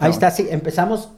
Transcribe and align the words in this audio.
Ahí 0.00 0.10
está, 0.10 0.30
sí, 0.30 0.46
empezamos 0.50 1.10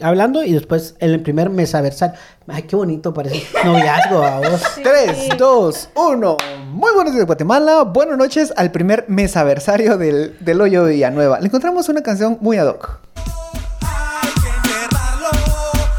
hablando 0.00 0.42
y 0.44 0.52
después 0.52 0.94
en 1.00 1.10
el 1.10 1.22
primer 1.22 1.50
mesaversal. 1.50 2.14
Ay, 2.46 2.62
qué 2.62 2.76
bonito 2.76 3.12
parece. 3.12 3.44
Noviazgo 3.64 4.22
a 4.22 4.38
vos. 4.38 4.62
3, 4.82 5.30
2, 5.36 5.88
1. 5.94 6.36
Muy 6.68 6.94
buenos 6.94 7.12
días, 7.14 7.26
Guatemala. 7.26 7.82
Buenas 7.82 8.16
noches 8.18 8.52
al 8.56 8.70
primer 8.70 9.06
mesaversario 9.08 9.96
del, 9.98 10.36
del 10.40 10.60
Hoyo 10.60 10.84
de 10.84 10.92
Villanueva. 10.94 11.40
Le 11.40 11.46
encontramos 11.46 11.88
una 11.88 12.02
canción 12.02 12.38
muy 12.40 12.58
ad 12.58 12.68
hoc. 12.68 13.00
Hay 13.84 14.32
que 14.40 14.48
enterrarlo, 14.56 15.28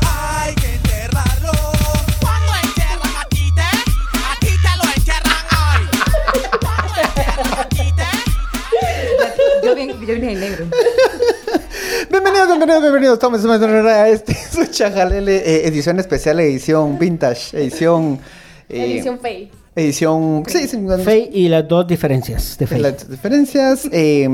hay 0.08 0.56
que 0.56 0.76
enterrarlo. 0.76 1.52
Cuando 2.22 2.52
entierran 2.64 3.16
a 3.18 3.26
Tite, 3.30 3.62
a 3.62 4.40
Tite 4.40 4.70
lo 4.78 4.84
entierran 4.96 5.46
hoy. 5.60 5.90
Yo, 9.64 9.76
bien, 9.76 9.90
yo 9.90 10.14
vine 10.16 10.32
en 10.34 10.40
negro. 10.40 10.66
Bienvenidos, 12.24 12.48
bienvenidos, 12.48 12.82
bienvenidos. 12.84 13.14
Estamos 13.16 13.86
a 13.86 14.08
este 14.10 14.34
su 14.52 14.66
Chajalele 14.68 15.36
eh, 15.38 15.68
edición 15.68 16.00
especial, 16.00 16.40
edición 16.40 16.98
vintage, 16.98 17.58
edición. 17.58 18.18
eh, 18.70 18.86
Edición 18.94 19.20
Fey. 19.20 19.52
Edición. 19.76 20.44
Sí, 20.48 20.68
sí, 20.70 20.80
Fe 21.04 21.30
y 21.34 21.50
las 21.50 21.68
dos 21.68 21.86
diferencias 21.86 22.58
de 22.58 22.66
fe. 22.68 22.80
Las 22.80 23.10
diferencias. 23.10 23.90
eh, 23.92 24.30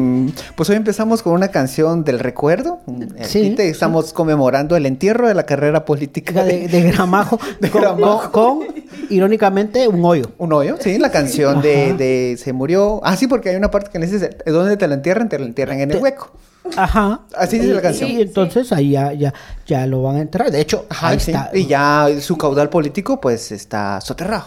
pues 0.56 0.70
hoy 0.70 0.76
empezamos 0.76 1.24
con 1.24 1.34
una 1.34 1.48
canción 1.48 2.04
del 2.04 2.20
recuerdo. 2.20 2.80
Sí. 3.24 3.40
Ahorita 3.40 3.64
estamos 3.64 4.14
conmemorando 4.14 4.76
el 4.76 4.86
entierro 4.86 5.28
de 5.28 5.34
la 5.34 5.48
carrera 5.48 5.84
política 5.86 6.44
de, 6.44 6.68
de 6.68 6.92
Gramajo, 6.92 7.40
De 7.60 7.70
con, 7.72 7.82
Gramajo. 7.82 8.32
con- 8.32 8.66
con, 8.68 8.76
irónicamente, 9.10 9.88
un 9.88 10.04
hoyo. 10.06 10.32
Un 10.38 10.54
hoyo, 10.54 10.76
sí, 10.80 11.00
la 11.00 11.10
canción 11.10 11.62
de, 11.62 11.86
Ajá. 11.86 11.94
de 11.96 12.36
Se 12.38 12.54
murió. 12.54 13.00
Ah, 13.04 13.16
sí, 13.16 13.26
porque 13.28 13.50
hay 13.50 13.56
una 13.56 13.72
parte 13.72 13.90
que 13.92 13.98
dice: 14.12 14.30
¿Dónde 14.46 14.78
te 14.78 14.88
la 14.88 14.94
entierran? 14.94 15.28
Te 15.30 15.40
la 15.40 15.46
entierran 15.46 15.80
en 15.80 15.90
el 15.90 15.98
Te- 15.98 16.04
hueco. 16.04 16.32
Ajá. 16.78 17.22
Así 17.36 17.60
dice 17.60 17.74
la 17.74 17.80
Y- 17.80 17.84
canción. 17.84 18.12
Y 18.12 18.22
entonces 18.22 18.72
ahí 18.72 18.92
ya, 18.92 19.14
ya, 19.14 19.34
ya 19.66 19.86
lo 19.88 20.04
van 20.04 20.18
a 20.18 20.22
entrar. 20.22 20.52
De 20.52 20.62
hecho, 20.62 20.86
Ajá, 20.90 21.10
ahí 21.10 21.20
sí. 21.20 21.32
está. 21.32 21.50
Y 21.54 21.66
ya 21.68 22.08
su 22.20 22.38
caudal 22.38 22.70
político, 22.70 23.20
pues 23.22 23.52
está 23.52 24.00
soterrado. 24.02 24.46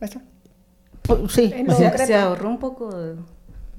Ahí 0.00 0.08
está. 0.08 0.20
Pues, 1.02 1.32
Sí. 1.32 1.52
O 1.68 1.74
sea, 1.74 1.96
se 2.06 2.14
ahorró 2.14 2.48
un 2.50 2.58
poco 2.58 2.94
de- 2.94 3.16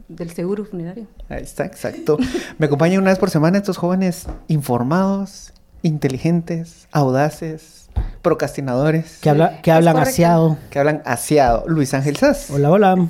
del 0.07 0.31
seguro 0.31 0.65
funerario. 0.65 1.05
Ahí 1.29 1.43
está, 1.43 1.65
exacto. 1.65 2.17
Me 2.57 2.65
acompañan 2.65 3.01
una 3.01 3.11
vez 3.11 3.19
por 3.19 3.29
semana 3.29 3.57
estos 3.59 3.77
jóvenes 3.77 4.25
informados, 4.47 5.53
inteligentes, 5.83 6.87
audaces, 6.91 7.87
procrastinadores, 8.23 9.19
Que, 9.21 9.29
habla, 9.29 9.61
que 9.61 9.71
hablan 9.71 9.97
asiado. 9.97 10.57
que 10.71 10.79
hablan 10.79 11.01
asiado. 11.05 11.63
Luis 11.67 11.93
Ángel 11.93 12.15
Sass. 12.17 12.49
Hola, 12.49 12.71
hola. 12.71 13.07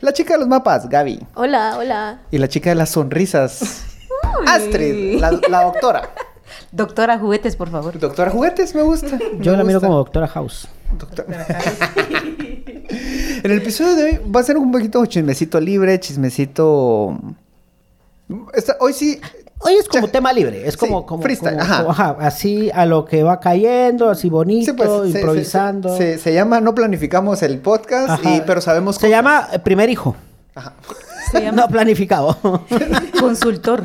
La 0.00 0.12
chica 0.12 0.34
de 0.34 0.40
los 0.40 0.48
mapas, 0.48 0.88
Gaby. 0.88 1.26
Hola, 1.34 1.76
hola. 1.78 2.20
Y 2.30 2.38
la 2.38 2.48
chica 2.48 2.70
de 2.70 2.76
las 2.76 2.90
sonrisas, 2.90 3.84
Astrid, 4.46 5.20
la, 5.20 5.32
la 5.48 5.64
doctora. 5.64 6.10
Doctora, 6.72 7.18
juguetes, 7.18 7.54
por 7.56 7.70
favor. 7.70 7.98
Doctora 7.98 8.30
Juguetes, 8.30 8.74
me 8.74 8.82
gusta. 8.82 9.18
Yo 9.40 9.52
me 9.52 9.58
la 9.58 9.64
miro 9.64 9.78
gusta. 9.78 9.86
como 9.86 9.98
Doctora 9.98 10.26
House. 10.28 10.68
Doctor- 10.98 11.26
en 13.44 13.50
el 13.50 13.58
episodio 13.58 13.94
de 13.94 14.04
hoy 14.04 14.20
va 14.34 14.40
a 14.40 14.42
ser 14.42 14.56
un 14.56 14.70
poquito 14.72 15.04
chismecito 15.06 15.60
libre, 15.60 15.98
chismecito... 16.00 17.18
Esta- 18.54 18.76
hoy 18.80 18.92
sí... 18.92 19.20
Hoy 19.62 19.74
es 19.74 19.88
como 19.88 20.06
Ya- 20.06 20.12
tema 20.12 20.32
libre, 20.32 20.66
es 20.66 20.74
Sí, 20.74 20.78
como, 20.80 21.04
como, 21.04 21.22
freestyle, 21.22 21.52
como- 21.58 21.62
ajá. 21.64 21.78
como, 21.82 21.90
ajá, 21.90 22.16
así 22.20 22.70
a 22.72 22.86
lo 22.86 23.04
que 23.04 23.22
va 23.22 23.40
cayendo, 23.40 24.08
así 24.08 24.30
bonito, 24.30 24.72
Sí, 24.72 24.76
pues, 24.76 24.88
se- 25.12 25.18
improvisando. 25.18 25.96
Se, 25.96 26.14
se- 26.14 26.18
se 26.18 26.32
llama 26.34 26.60
No 26.60 26.74
planificamos 26.74 27.42
el 27.42 27.58
podcast, 27.58 28.24
y, 28.24 28.40
pero 28.46 28.60
sabemos 28.60 28.96
Se 28.96 29.00
cosas. 29.02 29.10
llama 29.10 29.48
eh, 29.52 29.58
Primer 29.58 29.90
Hijo. 29.90 30.16
Ajá. 30.54 30.72
Se 31.30 31.42
llama 31.42 31.62
No 31.62 31.68
planificado. 31.68 32.38
consultor. 33.20 33.84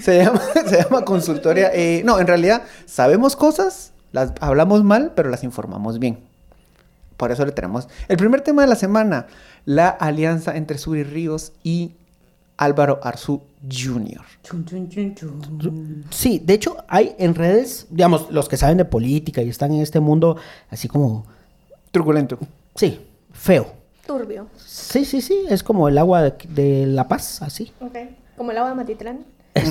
Se 0.00 0.22
llama, 0.24 0.40
se 0.66 0.82
llama 0.82 1.04
consultoria. 1.04 1.70
eh, 1.74 2.02
no, 2.04 2.18
en 2.20 2.26
realidad 2.26 2.62
sabemos 2.86 3.34
cosas, 3.36 3.92
las 4.12 4.32
hablamos 4.40 4.84
mal, 4.84 5.12
pero 5.14 5.28
las 5.30 5.42
informamos 5.44 5.98
bien. 5.98 6.20
Por 7.16 7.32
eso 7.32 7.44
le 7.44 7.52
tenemos. 7.52 7.88
El 8.08 8.16
primer 8.16 8.42
tema 8.42 8.62
de 8.62 8.68
la 8.68 8.76
semana, 8.76 9.26
la 9.64 9.88
alianza 9.88 10.56
entre 10.56 10.78
Suri 10.78 11.02
Ríos 11.02 11.52
y 11.64 11.92
Álvaro 12.58 13.00
Arzú 13.02 13.40
Jr. 13.70 14.20
Sí, 16.10 16.40
de 16.44 16.54
hecho 16.54 16.76
hay 16.88 17.14
en 17.18 17.34
redes, 17.34 17.86
digamos, 17.90 18.30
los 18.30 18.48
que 18.48 18.56
saben 18.56 18.76
de 18.78 18.84
política 18.84 19.42
y 19.42 19.48
están 19.48 19.72
en 19.72 19.80
este 19.80 20.00
mundo 20.00 20.36
así 20.70 20.88
como, 20.88 21.24
Truculento. 21.90 22.38
sí, 22.74 23.00
feo. 23.32 23.78
Turbio. 24.06 24.46
Sí, 24.56 25.04
sí, 25.04 25.20
sí, 25.20 25.44
es 25.50 25.62
como 25.62 25.86
el 25.88 25.98
agua 25.98 26.22
de, 26.22 26.34
de 26.48 26.86
La 26.86 27.06
Paz, 27.08 27.42
así. 27.42 27.72
Ok. 27.80 27.96
Como 28.38 28.50
el 28.52 28.56
agua 28.56 28.70
de 28.70 28.76
Matitlán. 28.76 29.18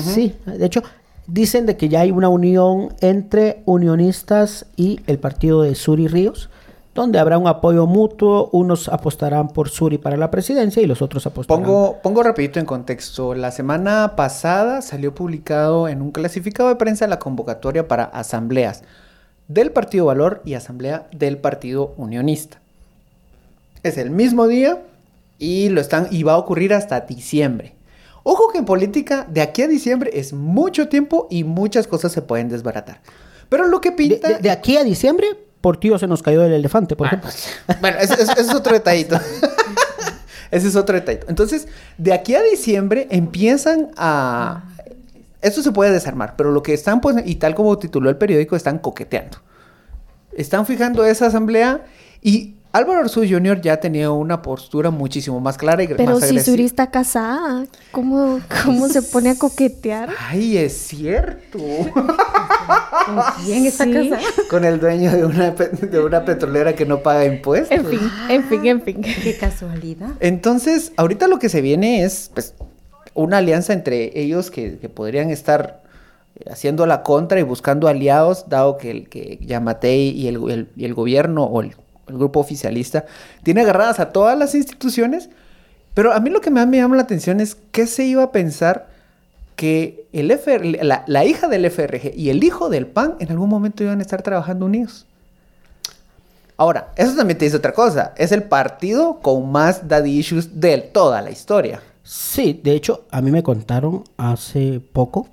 Sí, 0.04 0.36
de 0.46 0.64
hecho, 0.64 0.82
dicen 1.26 1.66
de 1.66 1.76
que 1.76 1.88
ya 1.88 2.00
hay 2.02 2.12
una 2.12 2.28
unión 2.28 2.94
entre 3.00 3.62
unionistas 3.64 4.66
y 4.76 5.00
el 5.08 5.18
partido 5.18 5.62
de 5.62 5.74
Suri 5.74 6.06
Ríos, 6.06 6.50
donde 6.98 7.18
habrá 7.18 7.38
un 7.38 7.46
apoyo 7.46 7.86
mutuo, 7.86 8.50
unos 8.52 8.88
apostarán 8.88 9.48
por 9.48 9.68
Suri 9.70 9.98
para 9.98 10.16
la 10.16 10.30
presidencia 10.30 10.82
y 10.82 10.86
los 10.86 11.00
otros 11.02 11.26
apostarán. 11.26 11.62
Pongo, 11.64 11.96
pongo 12.02 12.22
rapidito 12.22 12.60
en 12.60 12.66
contexto. 12.66 13.34
La 13.34 13.50
semana 13.50 14.14
pasada 14.16 14.82
salió 14.82 15.14
publicado 15.14 15.88
en 15.88 16.02
un 16.02 16.10
clasificado 16.10 16.68
de 16.68 16.76
prensa 16.76 17.06
la 17.06 17.18
convocatoria 17.18 17.88
para 17.88 18.04
asambleas 18.04 18.82
del 19.48 19.70
Partido 19.72 20.04
Valor 20.06 20.42
y 20.44 20.54
asamblea 20.54 21.08
del 21.12 21.38
Partido 21.38 21.94
Unionista. 21.96 22.60
Es 23.82 23.96
el 23.96 24.10
mismo 24.10 24.46
día 24.46 24.82
y 25.38 25.68
lo 25.70 25.80
están 25.80 26.08
y 26.10 26.22
va 26.24 26.32
a 26.34 26.38
ocurrir 26.38 26.74
hasta 26.74 27.00
diciembre. 27.00 27.74
Ojo 28.24 28.48
que 28.52 28.58
en 28.58 28.64
política 28.64 29.24
de 29.30 29.40
aquí 29.40 29.62
a 29.62 29.68
diciembre 29.68 30.10
es 30.12 30.32
mucho 30.32 30.88
tiempo 30.88 31.28
y 31.30 31.44
muchas 31.44 31.86
cosas 31.86 32.12
se 32.12 32.20
pueden 32.20 32.48
desbaratar. 32.48 33.00
Pero 33.48 33.66
lo 33.66 33.80
que 33.80 33.90
de, 33.92 33.96
pinta 33.96 34.28
de- 34.28 34.38
de 34.40 34.50
aquí 34.50 34.76
a 34.76 34.84
diciembre, 34.84 35.26
por 35.60 35.78
tío 35.78 35.98
se 35.98 36.06
nos 36.06 36.22
cayó 36.22 36.44
el 36.44 36.52
elefante, 36.52 36.96
por 36.96 37.06
ejemplo. 37.08 37.30
bueno, 37.80 37.98
ese, 37.98 38.14
ese- 38.14 38.32
ese 38.32 38.40
es 38.42 38.54
otro 38.54 38.72
detallito. 38.72 39.18
ese 40.50 40.68
es 40.68 40.76
otro 40.76 40.94
detallito. 40.94 41.26
Entonces, 41.28 41.68
de 41.96 42.12
aquí 42.12 42.34
a 42.34 42.42
diciembre 42.42 43.06
empiezan 43.10 43.88
a... 43.96 44.64
Esto 45.40 45.62
se 45.62 45.70
puede 45.72 45.92
desarmar, 45.92 46.34
pero 46.36 46.50
lo 46.50 46.62
que 46.62 46.74
están, 46.74 47.00
pues, 47.00 47.16
y 47.24 47.36
tal 47.36 47.54
como 47.54 47.78
tituló 47.78 48.10
el 48.10 48.16
periódico, 48.16 48.56
están 48.56 48.78
coqueteando. 48.78 49.38
Están 50.32 50.66
fijando 50.66 51.04
esa 51.04 51.26
asamblea 51.26 51.84
y 52.22 52.56
Álvaro 52.78 53.00
Arzú 53.00 53.24
Jr. 53.28 53.60
ya 53.60 53.78
tenía 53.78 54.10
una 54.10 54.40
postura 54.40 54.90
muchísimo 54.90 55.40
más 55.40 55.58
clara 55.58 55.82
y 55.82 55.88
Pero 55.88 56.14
más 56.14 56.28
si. 56.28 56.38
Suri 56.38 56.64
está 56.64 56.90
casada, 56.90 57.66
¿cómo, 57.90 58.40
cómo 58.64 58.88
se 58.88 59.02
pone 59.02 59.30
a 59.30 59.34
coquetear? 59.36 60.10
Ay, 60.28 60.56
es 60.58 60.74
cierto. 60.86 61.58
¿Con 61.58 63.20
quién 63.44 63.66
está 63.66 63.84
Sí. 63.84 63.92
casada? 63.92 64.20
Con 64.48 64.64
el 64.64 64.78
dueño 64.78 65.10
de 65.10 65.24
una, 65.24 65.50
de 65.50 66.00
una 66.00 66.24
petrolera 66.24 66.74
que 66.74 66.86
no 66.86 67.02
paga 67.02 67.24
impuestos. 67.24 67.76
En 67.76 67.84
fin, 67.86 68.00
en 68.28 68.44
fin, 68.44 68.66
en 68.66 68.82
fin. 68.82 69.00
Qué 69.02 69.36
casualidad. 69.38 70.10
Entonces, 70.20 70.92
ahorita 70.96 71.26
lo 71.26 71.38
que 71.38 71.48
se 71.48 71.60
viene 71.60 72.04
es 72.04 72.30
pues, 72.32 72.54
una 73.14 73.38
alianza 73.38 73.72
entre 73.72 74.18
ellos 74.20 74.50
que, 74.50 74.78
que 74.78 74.88
podrían 74.88 75.30
estar 75.30 75.82
eh, 76.36 76.44
haciendo 76.50 76.86
la 76.86 77.02
contra 77.02 77.40
y 77.40 77.42
buscando 77.42 77.88
aliados, 77.88 78.48
dado 78.48 78.76
que, 78.78 78.90
el, 78.92 79.08
que 79.08 79.38
Yamatei 79.42 80.10
y 80.10 80.28
el, 80.28 80.36
el- 80.50 80.68
y 80.76 80.84
el 80.84 80.94
gobierno 80.94 81.44
o 81.44 81.60
el, 81.62 81.74
el 82.08 82.16
grupo 82.16 82.40
oficialista 82.40 83.06
tiene 83.42 83.60
agarradas 83.62 84.00
a 84.00 84.10
todas 84.12 84.38
las 84.38 84.54
instituciones. 84.54 85.28
Pero 85.94 86.12
a 86.12 86.20
mí 86.20 86.30
lo 86.30 86.40
que 86.40 86.50
más 86.50 86.66
me 86.66 86.76
llama 86.76 86.96
la 86.96 87.02
atención 87.02 87.40
es 87.40 87.56
qué 87.72 87.86
se 87.86 88.04
iba 88.04 88.22
a 88.22 88.32
pensar 88.32 88.88
que 89.56 90.06
el 90.12 90.28
la, 90.28 91.24
hija 91.24 91.48
del 91.48 91.68
FRG 91.68 92.12
y 92.14 92.30
el 92.30 92.44
hijo 92.44 92.68
del 92.68 92.86
PAN 92.86 93.16
en 93.18 93.32
algún 93.32 93.48
momento 93.48 93.82
iban 93.82 93.98
a 93.98 94.02
estar 94.02 94.22
trabajando 94.22 94.66
unidos. 94.66 95.06
Ahora, 96.56 96.92
eso 96.96 97.14
también 97.16 97.38
te 97.38 97.44
dice 97.44 97.56
otra 97.56 97.72
cosa. 97.72 98.14
Es 98.16 98.30
el 98.30 98.44
partido 98.44 99.18
con 99.20 99.50
más 99.50 99.88
daddy 99.88 100.18
issues 100.18 100.60
de 100.60 100.78
toda 100.78 101.20
la 101.22 101.30
historia. 101.30 101.82
Sí, 102.04 102.60
de 102.62 102.72
hecho, 102.72 103.04
a 103.10 103.20
mí 103.20 103.32
me 103.32 103.42
contaron 103.42 104.04
hace 104.16 104.80
poco, 104.92 105.28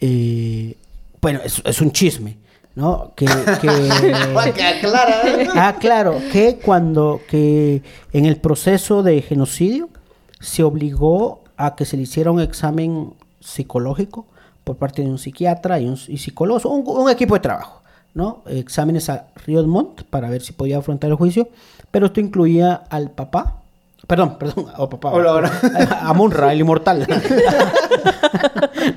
eh, 0.00 0.76
bueno, 1.20 1.40
es 1.44 1.80
un 1.80 1.92
chisme, 1.92 2.36
¿no? 2.74 3.12
Que, 3.16 3.26
que- 3.26 3.68
Clara. 4.80 5.22
ah, 5.54 5.76
claro, 5.78 6.18
que 6.32 6.58
cuando, 6.64 7.20
que 7.28 7.82
en 8.12 8.24
el 8.26 8.36
proceso 8.36 9.02
de 9.02 9.22
genocidio 9.22 9.88
se 10.40 10.62
obligó 10.62 11.42
a 11.56 11.76
que 11.76 11.84
se 11.84 11.96
le 11.96 12.02
hiciera 12.02 12.30
un 12.30 12.40
examen 12.40 13.14
psicológico 13.40 14.26
por 14.64 14.76
parte 14.76 15.02
de 15.02 15.08
un 15.08 15.18
psiquiatra 15.18 15.78
y 15.78 15.86
un 15.86 15.98
y 16.08 16.18
psicólogo, 16.18 16.68
un, 16.70 16.84
un 16.86 17.10
equipo 17.10 17.34
de 17.34 17.40
trabajo, 17.40 17.82
¿no? 18.14 18.42
Exámenes 18.46 19.08
a 19.10 19.26
Riot 19.46 19.66
Montt 19.66 20.02
para 20.04 20.28
ver 20.30 20.42
si 20.42 20.52
podía 20.52 20.78
afrontar 20.78 21.10
el 21.10 21.16
juicio, 21.16 21.48
pero 21.90 22.06
esto 22.06 22.20
incluía 22.20 22.82
al 22.90 23.10
papá, 23.10 23.58
perdón, 24.06 24.36
perdón, 24.38 24.66
al 24.76 24.88
papá, 24.88 25.10
Hola, 25.12 25.50
a 26.02 26.12
Munra, 26.14 26.52
el 26.52 26.60
inmortal. 26.60 27.06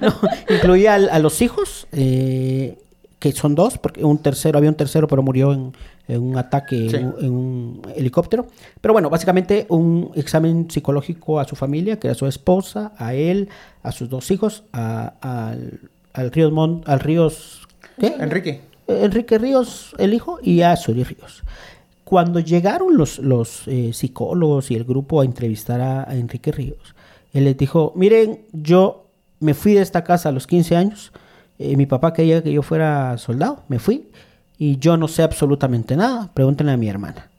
No, 0.01 0.13
incluía 0.49 0.95
al- 0.95 1.09
a 1.09 1.19
los 1.19 1.41
hijos, 1.41 1.87
eh, 1.91 2.77
que 3.19 3.31
son 3.31 3.55
dos, 3.55 3.77
porque 3.79 4.03
un 4.03 4.19
tercero, 4.19 4.57
había 4.59 4.69
un 4.69 4.75
tercero, 4.75 5.07
pero 5.07 5.23
murió 5.23 5.51
en, 5.51 5.73
en 6.07 6.21
un 6.21 6.37
ataque 6.37 6.89
Sí. 6.89 6.95
en, 6.97 7.05
un- 7.07 7.15
en 7.25 7.31
un 7.31 7.81
helicóptero. 7.95 8.45
Pero 8.79 8.93
bueno, 8.93 9.09
básicamente 9.09 9.65
un 9.69 10.11
examen 10.15 10.69
psicológico 10.69 11.39
a 11.39 11.45
su 11.45 11.55
familia, 11.55 11.99
que 11.99 12.07
era 12.07 12.13
su 12.15 12.27
esposa, 12.27 12.91
a 12.97 13.15
él, 13.15 13.49
a 13.81 13.91
sus 13.91 14.07
dos 14.09 14.29
hijos, 14.29 14.63
a- 14.71 15.13
al, 15.21 15.79
al 16.13 16.31
Ríos 16.31 16.51
Mon- 16.51 16.83
al 16.85 16.99
Ríos, 16.99 17.67
¿qué? 17.99 18.15
Enrique. 18.19 18.61
Enrique 18.87 19.37
Ríos, 19.37 19.93
el 19.97 20.13
hijo, 20.13 20.39
y 20.41 20.61
a 20.61 20.75
Suri 20.75 21.03
Ríos. 21.03 21.43
Cuando 22.03 22.39
llegaron 22.39 22.95
los, 22.95 23.19
los 23.19 23.67
eh, 23.67 23.91
psicólogos 23.93 24.71
y 24.71 24.75
el 24.75 24.85
grupo 24.85 25.19
a 25.21 25.25
entrevistar 25.25 25.81
a, 25.81 26.09
a 26.09 26.15
Enrique 26.15 26.51
Ríos, 26.53 26.95
él 27.33 27.43
les 27.45 27.57
dijo, 27.57 27.91
miren, 27.95 28.43
yo 28.53 29.07
me 29.39 29.53
fui 29.53 29.73
de 29.73 29.81
esta 29.81 30.03
casa 30.05 30.29
a 30.29 30.31
los 30.31 30.47
15 30.47 30.75
años, 30.77 31.11
eh, 31.59 31.75
mi 31.75 31.85
papá 31.85 32.13
quería 32.13 32.43
que 32.43 32.51
yo 32.51 32.61
fuera 32.61 33.17
soldado, 33.17 33.63
me 33.67 33.79
fui, 33.79 34.09
y 34.57 34.77
yo 34.77 34.97
no 34.97 35.07
sé 35.07 35.23
absolutamente 35.23 35.95
nada, 35.95 36.31
pregúntenle 36.33 36.73
a 36.73 36.77
mi 36.77 36.89
hermana. 36.89 37.29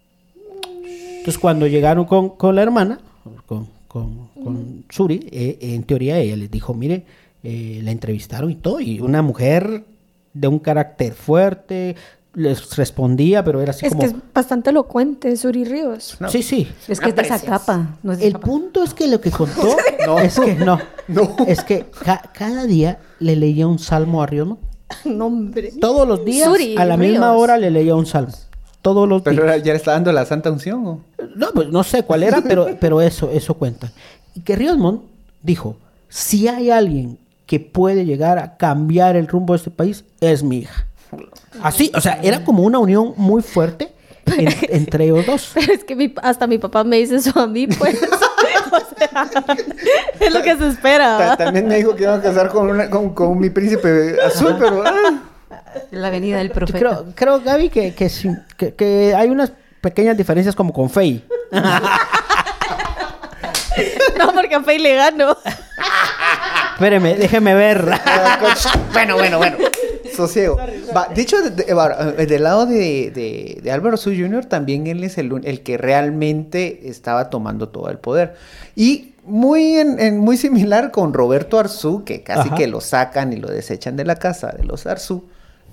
Entonces 1.19 1.39
cuando 1.39 1.67
llegaron 1.67 2.05
con, 2.05 2.31
con 2.31 2.55
la 2.55 2.63
hermana, 2.63 3.01
con, 3.47 3.69
con, 3.87 4.85
Suri, 4.89 5.29
eh, 5.31 5.59
en 5.61 5.83
teoría 5.83 6.19
ella 6.19 6.37
les 6.37 6.51
dijo, 6.51 6.75
mire, 6.75 7.05
eh, 7.43 7.81
la 7.83 7.91
entrevistaron 7.91 8.51
y 8.51 8.57
todo, 8.57 8.81
y 8.81 9.01
una 9.01 9.23
mujer 9.23 9.85
de 10.33 10.49
un 10.49 10.59
carácter 10.59 11.15
fuerte, 11.15 11.97
les 12.39 12.77
respondía, 12.77 13.43
pero 13.45 13.61
era 13.61 13.71
así 13.73 13.85
Es 13.87 13.93
como... 13.93 14.01
que 14.03 14.09
es 14.09 14.15
bastante 14.33 14.71
elocuente, 14.71 15.37
Suri 15.37 15.65
Ríos. 15.65 16.17
No. 16.21 16.29
Sí, 16.31 16.43
sí. 16.43 16.69
Es 16.89 17.01
que 17.01 17.11
es 17.11 17.17
de 17.17 17.23
esa 17.23 17.41
capa. 17.41 17.97
No 18.03 18.13
es 18.13 18.19
de 18.21 18.27
El 18.29 18.33
capa. 18.35 18.47
punto 18.47 18.83
es 18.83 18.95
que 18.95 19.07
lo 19.09 19.21
que 19.21 19.31
contó 19.31 19.77
No. 20.07 20.19
es 20.19 20.39
que 20.39 20.55
no, 20.55 20.79
No. 21.09 21.37
es 21.47 21.63
que 21.65 21.87
ca- 22.05 22.23
cada 22.33 22.65
día 22.65 22.99
le 23.21 23.37
leía 23.37 23.67
un 23.67 23.79
salmo 23.79 24.23
a 24.23 24.27
Ríos. 24.27 24.49
No, 25.05 25.27
hombre. 25.27 25.73
Todos 25.81 26.09
los 26.09 26.25
días, 26.25 26.49
Suri 26.49 26.77
a 26.79 26.85
la 26.87 26.97
misma 26.97 27.33
hora 27.35 27.59
le 27.59 27.71
leía 27.71 27.95
un 27.95 28.07
salmo. 28.07 28.33
Todos 28.81 29.07
los 29.09 29.21
Pero 29.23 29.35
días. 29.35 29.43
ahora 29.45 29.57
ya 29.59 29.73
le 29.73 29.77
está 29.77 29.93
dando 29.93 30.13
la 30.13 30.25
santa 30.25 30.51
unción. 30.51 30.87
¿o? 30.87 31.01
No, 31.37 31.49
pues 31.53 31.69
no 31.69 31.83
sé 31.85 32.05
cuál 32.05 32.23
era, 32.23 32.41
pero, 32.41 32.69
pero 32.81 33.03
eso, 33.03 33.31
eso 33.31 33.55
cuenta. 33.55 33.93
Y 34.35 34.41
que 34.41 34.57
Ríos 34.57 34.79
Montt 34.79 35.03
dijo, 35.43 35.77
si 36.09 36.49
hay 36.49 36.71
alguien 36.71 37.19
que 37.45 37.61
puede 37.61 38.05
llegar 38.07 38.39
a 38.39 38.57
cambiar 38.57 39.17
el 39.17 39.27
rumbo 39.27 39.53
de 39.53 39.59
este 39.59 39.71
país, 39.71 40.05
es 40.21 40.43
mi 40.43 40.59
hija. 40.59 40.87
Así, 41.63 41.91
o 41.95 42.01
sea, 42.01 42.19
era 42.23 42.45
como 42.45 42.63
una 42.63 42.79
unión 42.79 43.15
muy 43.17 43.43
fuerte 43.43 43.93
en- 44.27 44.55
entre 44.71 45.05
ellos 45.05 45.27
dos. 45.27 45.51
Pero 45.55 45.73
es 45.73 45.85
que 45.85 45.95
mi- 45.97 46.15
hasta 46.23 46.47
mi 46.47 46.59
papá 46.59 46.85
me 46.85 46.97
dice 46.97 47.17
eso 47.17 47.39
a 47.41 47.47
mí, 47.47 47.67
pues. 47.67 47.99
o 48.73 48.97
sea, 48.99 49.27
es 50.21 50.33
lo 50.33 50.43
que 50.43 50.57
se 50.57 50.69
espera. 50.69 51.37
También 51.37 51.67
me 51.69 51.77
dijo 51.77 51.95
que 51.97 52.03
iba 52.05 52.15
a 52.15 52.21
casar 52.23 52.49
con, 52.51 52.69
una- 52.71 52.89
con, 52.91 53.15
con 53.15 53.39
mi 53.39 53.51
príncipe 53.51 54.17
azul, 54.25 54.57
pero... 54.59 54.83
ah. 54.87 55.23
La 55.91 56.11
venida 56.11 56.39
del 56.39 56.51
profeta. 56.51 56.79
creo, 56.79 57.05
creo, 57.15 57.41
Gaby, 57.41 57.69
que, 57.71 57.95
que, 57.95 58.09
sí- 58.09 58.35
que- 58.57 58.75
que 58.75 59.15
hay 59.15 59.29
unas 59.31 59.53
pequeñas 59.81 60.17
diferencias 60.17 60.55
como 60.57 60.73
con 60.73 60.91
Fey. 60.91 61.25
No, 64.19 64.33
porque 64.33 64.55
a 64.57 64.63
Fey 64.63 64.79
le 64.79 64.95
gano. 64.97 65.37
Espéreme, 66.75 67.15
déjeme 67.15 67.55
ver. 67.55 67.85
bueno, 68.93 69.15
bueno, 69.17 69.39
bueno. 69.39 69.57
Sosiego. 70.19 70.59
Va, 70.95 71.09
de 71.15 71.23
hecho, 71.23 71.37
de- 71.51 71.65
eh, 71.67 72.27
del 72.27 72.43
lado 72.43 72.67
de, 72.67 73.11
de- 73.11 73.61
de 73.63 73.71
Álvaro 73.73 73.97
Su 73.97 74.11
Jr., 74.11 74.45
también 74.45 74.87
él 74.87 75.03
es 75.05 75.17
el, 75.19 75.33
el 75.45 75.63
que 75.63 75.79
realmente 75.79 76.89
estaba 76.89 77.31
tomando 77.31 77.69
todo 77.71 77.89
el 77.89 77.99
poder. 77.99 78.35
Y 78.77 79.15
muy, 79.25 79.77
en, 79.77 79.99
en- 80.01 80.19
muy 80.19 80.37
similar 80.37 80.91
con 80.91 81.13
Roberto 81.13 81.59
Arzú, 81.59 82.05
que 82.05 82.23
casi 82.23 82.49
Ajá. 82.49 82.57
que 82.57 82.67
lo 82.67 82.81
sacan 82.81 83.33
y 83.33 83.37
lo 83.37 83.49
desechan 83.49 83.97
de 83.97 84.05
la 84.05 84.17
casa 84.17 84.49
de 84.57 84.65
los 84.65 84.87
Arzú. 84.87 85.25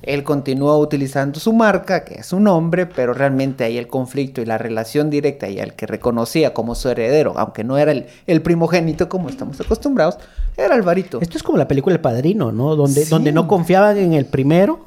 Él 0.06 0.24
continúa 0.24 0.78
utilizando 0.78 1.40
su 1.40 1.52
marca, 1.52 2.06
que 2.06 2.16
es 2.16 2.28
su 2.28 2.40
nombre, 2.40 2.86
pero 2.86 3.14
realmente 3.14 3.64
ahí 3.64 3.78
el 3.78 3.88
conflicto 3.88 4.42
y 4.42 4.46
la 4.46 4.58
relación 4.58 5.10
directa 5.10 5.50
y 5.50 5.60
al 5.60 5.74
que 5.76 5.88
reconocía 5.88 6.54
como 6.54 6.76
su 6.76 6.90
heredero, 6.90 7.34
aunque 7.38 7.64
no 7.64 7.78
era 7.78 7.92
el, 7.92 8.06
el 8.28 8.42
primogénito 8.42 9.10
como 9.10 9.30
estamos 9.30 9.60
acostumbrados, 9.60 10.18
era 10.58 10.76
Alvarito. 10.76 11.20
Esto 11.22 11.38
es 11.38 11.44
como 11.44 11.58
la 11.58 11.68
película 11.68 11.96
El 11.96 12.02
Padrino, 12.02 12.52
¿no? 12.52 12.76
Donde, 12.76 13.04
Sí. 13.04 13.10
donde 13.10 13.32
no 13.32 13.48
confiaban 13.48 13.98
en 13.98 14.14
el 14.14 14.26
primero. 14.26 14.80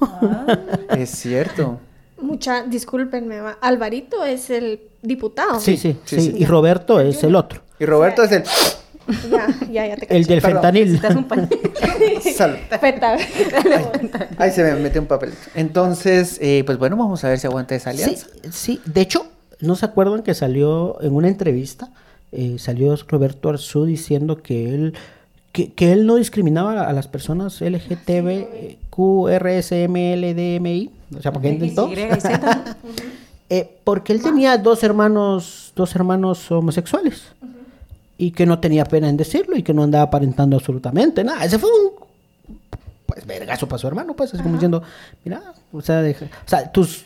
Es 0.97 1.11
cierto. 1.11 1.79
Mucha, 2.21 2.63
discúlpenme, 2.63 3.41
va. 3.41 3.59
Alvarito 3.61 4.25
es 4.25 4.51
el 4.51 4.81
diputado. 5.03 5.61
Sí, 5.61 5.77
sí, 5.77 5.97
sí. 6.05 6.35
Y 6.39 6.45
Roberto 6.47 7.01
es 7.01 7.23
el 7.23 7.35
otro. 7.37 7.61
Y 7.79 7.85
Roberto 7.87 8.23
es 8.23 8.33
el... 8.33 8.45
Ya, 9.31 9.47
ya, 9.71 9.87
ya 9.87 9.97
te 9.97 10.17
El 10.17 10.25
del 10.27 10.43
Perdón. 10.43 10.63
fentanil. 10.63 10.93
Necesitas 10.93 11.17
un. 11.17 11.27
Feta. 12.81 13.17
Ahí 14.39 14.51
se 14.51 14.63
me 14.63 14.75
metió 14.77 15.01
un 15.01 15.07
papel. 15.07 15.33
Entonces, 15.55 16.39
eh, 16.41 16.63
pues 16.65 16.79
bueno, 16.79 16.97
vamos 16.97 17.25
a 17.25 17.29
ver 17.29 17.39
si 17.39 17.47
aguanta 17.47 17.75
esa 17.75 17.93
Sí, 17.93 18.03
alianza. 18.03 18.27
sí. 18.51 18.81
De 18.85 19.01
hecho, 19.01 19.27
¿no 19.61 19.77
se 19.77 19.87
acuerdan 19.87 20.23
que 20.23 20.35
salió 20.35 21.01
en 21.03 21.15
una 21.15 21.29
entrevista? 21.29 21.91
eh, 22.31 22.57
salió 22.59 22.95
Roberto 23.09 23.49
Arzú 23.49 23.87
diciendo 23.87 24.43
que 24.43 24.75
él 24.75 24.93
que, 25.53 25.73
que 25.73 25.93
él 25.93 26.05
no 26.07 26.17
discriminaba 26.17 26.83
a 26.87 26.93
las 26.93 27.09
personas 27.09 27.59
LGTB, 27.63 28.77
QRSMLDMI, 28.91 30.91
o 31.17 31.23
sea, 31.23 31.33
porque 31.33 31.49
intentó. 31.49 31.91
Eh, 33.51 33.79
porque 33.83 34.13
él 34.13 34.21
tenía 34.23 34.59
dos 34.59 34.85
hermanos, 34.85 35.73
dos 35.75 35.95
hermanos 35.95 36.51
homosexuales. 36.53 37.23
Y 38.19 38.33
que 38.33 38.45
no 38.45 38.59
tenía 38.59 38.85
pena 38.85 39.09
en 39.09 39.17
decirlo 39.17 39.57
y 39.57 39.63
que 39.63 39.73
no 39.73 39.85
andaba 39.85 40.05
aparentando 40.05 40.57
absolutamente 40.57 41.25
nada. 41.25 41.47
Ese 41.47 41.59
fue 41.59 41.71
un 41.71 41.93
vergazo 43.27 43.69
para 43.69 43.79
su 43.79 43.87
hermano, 43.89 44.15
pues, 44.15 44.33
así 44.35 44.43
como 44.43 44.55
diciendo, 44.55 44.83
mira, 45.25 45.43
o 45.73 45.81
sea, 45.81 46.03
deja- 46.03 46.27
o 46.27 46.49
sea, 46.49 46.71
tus 46.73 47.05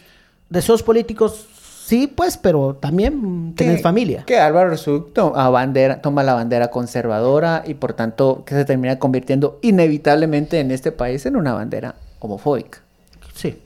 deseos 0.50 0.82
políticos 0.82 1.46
sí, 1.84 2.06
pues, 2.06 2.36
pero 2.36 2.74
también 2.80 3.54
Que- 3.56 3.78
familia. 3.78 4.24
Que 4.24 4.38
Álvaro 4.38 4.70
Arzú 4.72 5.10
to- 5.12 5.36
a 5.36 5.50
bandera, 5.50 6.00
toma 6.00 6.22
la 6.22 6.34
bandera 6.34 6.68
conservadora 6.70 7.64
y 7.66 7.74
por 7.74 7.92
tanto 7.94 8.44
que 8.46 8.54
se 8.54 8.64
termina 8.64 8.98
convirtiendo 8.98 9.58
inevitablemente 9.62 10.60
en 10.60 10.70
este 10.70 10.92
país 10.92 11.26
en 11.26 11.36
una 11.36 11.52
bandera 11.54 11.94
homofóbica. 12.20 12.80
Sí. 13.34 13.58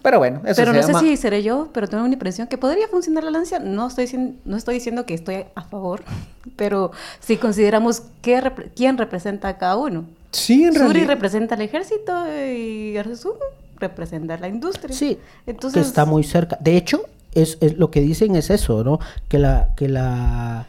Pero 0.00 0.18
bueno, 0.18 0.40
eso 0.44 0.54
Pero 0.62 0.72
se 0.72 0.80
no 0.80 0.86
llama... 0.86 1.00
sé 1.00 1.06
si 1.06 1.16
seré 1.16 1.42
yo, 1.42 1.68
pero 1.74 1.88
tengo 1.88 2.04
una 2.04 2.12
impresión 2.12 2.46
que 2.46 2.56
podría 2.56 2.86
funcionar 2.86 3.24
la 3.24 3.30
alianza. 3.30 3.58
No 3.58 3.88
estoy, 3.88 4.36
no 4.44 4.56
estoy 4.56 4.74
diciendo 4.76 5.04
que 5.04 5.12
estoy 5.14 5.44
a 5.54 5.62
favor, 5.62 6.02
pero 6.56 6.92
si 7.20 7.36
consideramos 7.36 8.02
qué 8.22 8.40
repre- 8.40 8.70
quién 8.76 8.96
representa 8.96 9.48
a 9.48 9.58
cada 9.58 9.76
uno. 9.76 10.04
Sí, 10.32 10.64
en 10.64 10.72
Suri 10.74 10.84
realidad. 10.86 11.08
representa 11.08 11.54
al 11.54 11.62
ejército 11.62 12.12
y 12.54 12.96
Arzu 12.96 13.34
representa 13.78 14.36
la 14.38 14.48
industria. 14.48 14.94
Sí, 14.94 15.18
Entonces, 15.46 15.82
que 15.82 15.88
está 15.88 16.04
muy 16.04 16.24
cerca. 16.24 16.58
De 16.60 16.76
hecho, 16.76 17.02
es, 17.34 17.58
es- 17.60 17.78
lo 17.78 17.90
que 17.90 18.00
dicen 18.00 18.36
es 18.36 18.50
eso, 18.50 18.82
¿no? 18.84 18.98
Que 19.28 19.38
la 19.38 19.70
que 19.76 19.88
la 19.88 20.66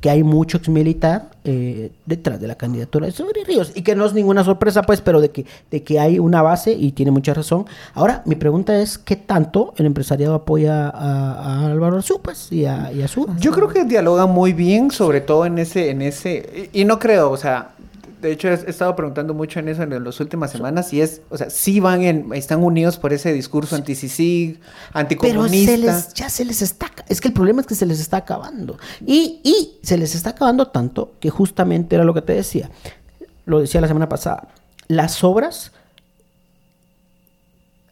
que 0.00 0.10
hay 0.10 0.22
mucho 0.22 0.58
ex 0.58 0.68
militar 0.68 1.30
eh, 1.44 1.90
detrás 2.04 2.38
de 2.38 2.46
la 2.46 2.56
candidatura 2.56 3.06
de 3.06 3.12
Suri 3.12 3.42
Ríos 3.42 3.72
y 3.74 3.80
que 3.80 3.94
no 3.94 4.04
es 4.04 4.12
ninguna 4.12 4.44
sorpresa, 4.44 4.82
pues, 4.82 5.00
pero 5.00 5.18
de 5.22 5.30
que 5.30 5.46
de 5.70 5.82
que 5.82 5.98
hay 5.98 6.18
una 6.18 6.42
base 6.42 6.72
y 6.72 6.92
tiene 6.92 7.10
mucha 7.10 7.32
razón. 7.32 7.64
Ahora, 7.94 8.20
mi 8.26 8.34
pregunta 8.34 8.78
es 8.78 8.98
qué 8.98 9.16
tanto 9.16 9.72
el 9.78 9.86
empresariado 9.86 10.34
apoya 10.34 10.90
a, 10.90 11.62
a 11.62 11.66
Álvaro 11.68 11.96
Arzú, 11.96 12.20
pues, 12.20 12.52
y 12.52 12.66
a, 12.66 12.92
y 12.92 13.00
a 13.00 13.08
Suri? 13.08 13.32
Yo 13.38 13.50
creo 13.52 13.68
que 13.68 13.84
dialogan 13.84 14.28
muy 14.30 14.52
bien, 14.52 14.90
sobre 14.90 15.22
todo 15.22 15.46
en 15.46 15.58
ese, 15.58 15.88
en 15.90 16.02
ese, 16.02 16.68
y, 16.74 16.82
y 16.82 16.84
no 16.84 16.98
creo, 16.98 17.30
o 17.30 17.38
sea, 17.38 17.70
de 18.24 18.32
hecho 18.32 18.48
he, 18.48 18.54
estado 18.54 18.96
preguntando 18.96 19.34
mucho 19.34 19.60
en 19.60 19.68
eso 19.68 19.82
en, 19.82 20.02
las 20.02 20.18
últimas 20.18 20.50
semanas, 20.50 20.92
y 20.92 21.00
es, 21.00 21.20
o 21.28 21.36
sea, 21.36 21.50
sí 21.50 21.78
van 21.78 22.02
en, 22.02 22.32
están 22.32 22.62
unidos 22.62 22.98
por 22.98 23.12
ese 23.12 23.32
discurso 23.32 23.76
anti-CICIG, 23.76 24.58
Pero 24.58 24.98
anticomunista. 24.98 25.72
se 25.72 25.78
les, 25.78 26.14
ya 26.14 26.30
se 26.30 26.44
les 26.44 26.62
está, 26.62 26.90
es 27.08 27.20
que 27.20 27.28
el 27.28 27.34
problema 27.34 27.60
es 27.60 27.66
que 27.66 27.74
se 27.74 27.86
les 27.86 28.00
está 28.00 28.18
acabando. 28.18 28.78
Y, 29.06 29.40
y 29.44 29.78
se 29.82 29.98
les 29.98 30.14
está 30.14 30.30
acabando 30.30 30.68
tanto 30.68 31.12
que 31.20 31.28
justamente 31.28 31.96
era 31.96 32.04
lo 32.04 32.14
que 32.14 32.22
te 32.22 32.32
decía, 32.32 32.70
lo 33.44 33.60
decía 33.60 33.80
la 33.80 33.88
semana 33.88 34.08
pasada, 34.08 34.48
las 34.88 35.22
obras, 35.22 35.72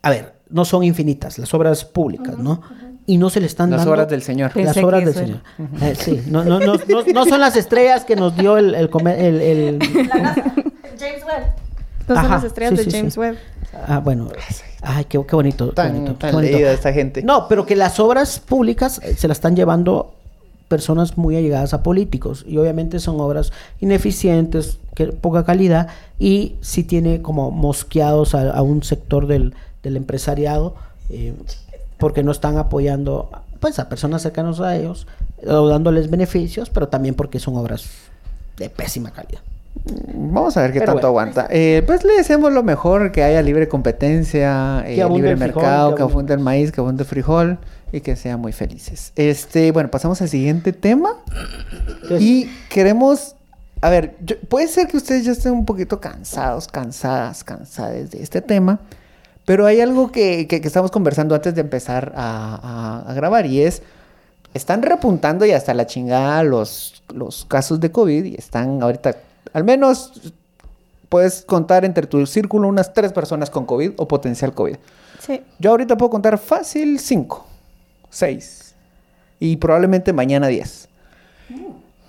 a 0.00 0.10
ver, 0.10 0.34
no 0.48 0.64
son 0.64 0.82
infinitas, 0.82 1.38
las 1.38 1.52
obras 1.52 1.84
públicas, 1.84 2.38
¿no? 2.38 2.62
Y 3.06 3.18
no 3.18 3.30
se 3.30 3.40
le 3.40 3.46
están 3.46 3.70
Las 3.70 3.78
dando... 3.80 3.92
obras 3.92 4.08
del 4.08 4.22
Señor. 4.22 4.52
Pensé 4.52 4.74
Las 4.80 4.84
obras 4.84 5.04
del. 5.04 5.14
Señor. 5.14 5.40
Eh, 5.80 5.94
sí, 5.98 6.22
no, 6.28 6.44
no, 6.44 6.60
no, 6.60 6.74
no, 6.88 7.02
no 7.12 7.24
son 7.26 7.40
las 7.40 7.56
estrellas 7.56 8.04
que 8.04 8.14
nos 8.16 8.36
dio 8.36 8.56
el... 8.58 8.74
el, 8.74 8.88
el- 8.94 9.40
el- 9.40 9.78
James 10.98 11.24
Webb. 11.24 11.54
No 12.08 12.14
son 12.14 12.16
Ajá, 12.18 12.28
las 12.36 12.44
estrellas 12.44 12.78
sí, 12.78 12.84
de 12.84 12.90
sí, 12.90 12.96
James 12.96 13.14
sí. 13.14 13.20
Webb. 13.20 13.36
Ah, 13.86 13.98
bueno. 13.98 14.28
Ay, 14.82 15.04
qué, 15.06 15.20
qué 15.26 15.36
bonito. 15.36 15.70
qué 15.70 15.74
Tan- 15.74 15.92
bonito, 15.94 16.14
tan 16.14 16.30
qué 16.30 16.36
bonito. 16.36 16.52
leída 16.56 16.72
esta 16.72 16.92
gente. 16.92 17.22
No, 17.22 17.48
pero 17.48 17.66
que 17.66 17.74
las 17.76 17.98
obras 17.98 18.38
públicas 18.40 19.00
eh, 19.02 19.14
se 19.16 19.26
las 19.28 19.38
están 19.38 19.56
llevando 19.56 20.14
personas 20.68 21.18
muy 21.18 21.36
allegadas 21.36 21.74
a 21.74 21.82
políticos 21.82 22.44
y 22.48 22.56
obviamente 22.56 22.98
son 22.98 23.20
obras 23.20 23.52
ineficientes, 23.80 24.78
que 24.94 25.06
poca 25.08 25.44
calidad 25.44 25.88
y 26.18 26.54
sí 26.60 26.82
tiene 26.82 27.20
como 27.20 27.50
mosqueados 27.50 28.34
a, 28.34 28.50
a 28.52 28.62
un 28.62 28.82
sector 28.82 29.26
del, 29.26 29.54
del 29.82 29.96
empresariado 29.96 30.74
eh, 31.10 31.34
porque 32.02 32.24
no 32.24 32.32
están 32.32 32.58
apoyando 32.58 33.30
pues 33.60 33.78
a 33.78 33.88
personas 33.88 34.22
cercanas 34.22 34.58
a 34.58 34.74
ellos 34.76 35.06
o 35.46 35.68
dándoles 35.68 36.10
beneficios, 36.10 36.68
pero 36.68 36.88
también 36.88 37.14
porque 37.14 37.38
son 37.38 37.56
obras 37.56 37.84
de 38.56 38.68
pésima 38.68 39.12
calidad. 39.12 39.40
Vamos 40.12 40.56
a 40.56 40.62
ver 40.62 40.72
qué 40.72 40.80
Pero 40.80 40.94
tanto 40.94 41.12
bueno. 41.12 41.30
aguanta. 41.30 41.46
Eh, 41.48 41.84
pues 41.86 42.02
le 42.04 42.14
deseamos 42.14 42.52
lo 42.52 42.64
mejor, 42.64 43.12
que 43.12 43.22
haya 43.22 43.40
libre 43.40 43.68
competencia, 43.68 44.82
eh, 44.84 44.96
libre 44.96 45.36
frijol, 45.36 45.38
mercado, 45.38 45.90
que 45.90 45.96
que 45.98 46.02
abunde- 46.02 46.12
abunde 46.12 46.34
el 46.34 46.40
maíz, 46.40 46.72
que 46.72 46.80
abunde 46.80 47.04
el 47.04 47.08
frijol 47.08 47.58
y 47.92 48.00
que 48.00 48.16
sean 48.16 48.40
muy 48.40 48.52
felices. 48.52 49.12
Este, 49.14 49.70
bueno, 49.70 49.88
pasamos 49.90 50.20
al 50.22 50.28
siguiente 50.28 50.72
tema. 50.72 51.10
Entonces, 52.02 52.20
Y 52.20 52.50
queremos, 52.68 53.36
a 53.80 53.90
ver, 53.90 54.16
yo- 54.24 54.40
puede 54.48 54.66
ser 54.66 54.88
que 54.88 54.96
ustedes 54.96 55.24
ya 55.24 55.32
estén 55.32 55.52
un 55.52 55.64
poquito 55.64 56.00
cansados, 56.00 56.66
cansadas, 56.66 57.44
cansadas 57.44 58.10
de 58.10 58.22
este 58.22 58.40
tema, 58.40 58.80
pero 59.44 59.66
hay 59.66 59.80
algo 59.80 60.12
que, 60.12 60.46
que- 60.48 60.60
que 60.60 60.66
estamos 60.68 60.90
conversando 60.90 61.34
antes 61.34 61.54
de 61.54 61.60
empezar 61.60 62.12
a, 62.16 63.02
a- 63.06 63.10
a 63.10 63.14
grabar 63.14 63.46
y 63.46 63.62
es, 63.62 63.82
están 64.54 64.82
repuntando 64.82 65.44
y 65.46 65.52
hasta 65.52 65.74
la 65.74 65.86
chingada 65.86 66.42
los, 66.42 67.02
los 67.14 67.44
casos 67.46 67.80
de 67.80 67.90
COVID 67.90 68.24
y 68.24 68.34
están 68.34 68.82
ahorita, 68.82 69.16
al 69.52 69.64
menos 69.64 70.32
puedes 71.08 71.42
contar 71.42 71.84
entre 71.84 72.06
tu 72.06 72.24
círculo 72.26 72.68
unas 72.68 72.92
tres 72.94 73.12
personas 73.12 73.50
con 73.50 73.66
COVID 73.66 73.92
o 73.96 74.08
potencial 74.08 74.54
COVID. 74.54 74.76
Sí. 75.18 75.42
Yo 75.58 75.70
ahorita 75.70 75.96
puedo 75.96 76.10
contar 76.10 76.36
fácil 76.38 76.98
cinco, 76.98 77.46
seis 78.10 78.74
y 79.40 79.56
probablemente 79.56 80.12
mañana 80.12 80.46
diez. 80.48 80.88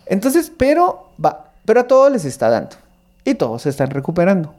Entonces, 0.06 0.52
pero 0.56 1.10
va, 1.24 1.52
pero 1.66 1.82
a 1.82 1.88
todos 1.88 2.12
les 2.12 2.26
está 2.26 2.50
dando 2.50 2.76
y 3.24 3.36
todos 3.36 3.62
se 3.64 3.70
están 3.70 3.90
recuperando. 3.90 4.54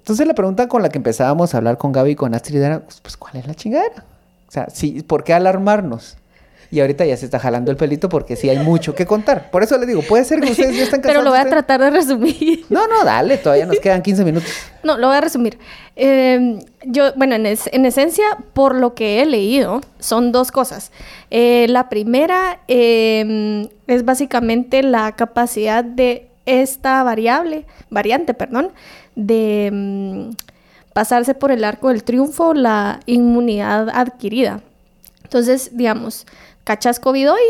Entonces 0.00 0.26
la 0.26 0.34
pregunta 0.34 0.66
con 0.66 0.82
la 0.82 0.88
que 0.88 0.98
empezábamos 0.98 1.54
a 1.54 1.58
hablar 1.58 1.78
con 1.78 1.92
Gaby 1.92 2.10
y 2.12 2.16
con 2.16 2.34
Astrid 2.34 2.60
era, 2.62 2.80
pues, 3.02 3.16
¿cuál 3.16 3.36
es 3.36 3.46
la 3.46 3.54
chingadera? 3.54 4.04
O 4.48 4.50
sea, 4.50 4.66
sí, 4.68 5.02
¿por 5.02 5.22
qué 5.24 5.32
alarmarnos? 5.34 6.16
Y 6.72 6.78
ahorita 6.80 7.04
ya 7.04 7.16
se 7.16 7.24
está 7.24 7.40
jalando 7.40 7.72
el 7.72 7.76
pelito 7.76 8.08
porque 8.08 8.36
sí 8.36 8.48
hay 8.48 8.58
mucho 8.60 8.94
que 8.94 9.04
contar. 9.04 9.50
Por 9.50 9.62
eso 9.64 9.76
les 9.76 9.88
digo, 9.88 10.02
puede 10.02 10.24
ser 10.24 10.40
que 10.40 10.50
ustedes 10.52 10.76
ya 10.76 10.84
están 10.84 11.00
cansados. 11.00 11.12
Pero 11.16 11.22
lo 11.24 11.30
voy 11.30 11.38
a 11.40 11.48
tratar 11.50 11.80
de 11.80 11.90
resumir. 11.90 12.64
No, 12.70 12.86
no, 12.86 13.04
dale, 13.04 13.38
todavía 13.38 13.66
nos 13.66 13.78
quedan 13.80 14.02
15 14.02 14.24
minutos. 14.24 14.48
No, 14.84 14.96
lo 14.96 15.08
voy 15.08 15.16
a 15.16 15.20
resumir. 15.20 15.58
Eh, 15.96 16.60
yo, 16.84 17.12
bueno, 17.16 17.34
en, 17.34 17.46
es- 17.46 17.68
en 17.72 17.84
esencia, 17.86 18.24
por 18.54 18.74
lo 18.76 18.94
que 18.94 19.20
he 19.20 19.26
leído, 19.26 19.80
son 19.98 20.30
dos 20.32 20.50
cosas. 20.52 20.92
Eh, 21.30 21.66
la 21.68 21.88
primera 21.88 22.60
eh, 22.68 23.68
es 23.88 24.04
básicamente 24.04 24.82
la 24.84 25.12
capacidad 25.16 25.82
de 25.84 26.29
esta 26.50 27.02
variable, 27.02 27.66
variante, 27.90 28.34
perdón, 28.34 28.70
de 29.14 29.70
mm, 29.72 30.30
pasarse 30.92 31.34
por 31.34 31.52
el 31.52 31.64
arco 31.64 31.88
del 31.88 32.02
triunfo 32.02 32.54
la 32.54 33.00
inmunidad 33.06 33.88
adquirida. 33.90 34.60
Entonces, 35.22 35.70
digamos, 35.72 36.26
cachas 36.64 36.98
COVID 36.98 37.32
hoy 37.32 37.42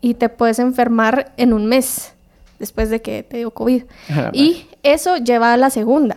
y 0.00 0.14
te 0.14 0.28
puedes 0.28 0.58
enfermar 0.58 1.32
en 1.36 1.52
un 1.52 1.66
mes 1.66 2.12
después 2.58 2.88
de 2.88 3.02
que 3.02 3.22
te 3.22 3.38
dio 3.38 3.50
COVID. 3.50 3.84
A 4.08 4.20
la 4.22 4.30
Y 4.32 4.66
eso 4.82 5.16
lleva 5.18 5.52
a 5.52 5.56
la 5.56 5.68
segunda, 5.68 6.16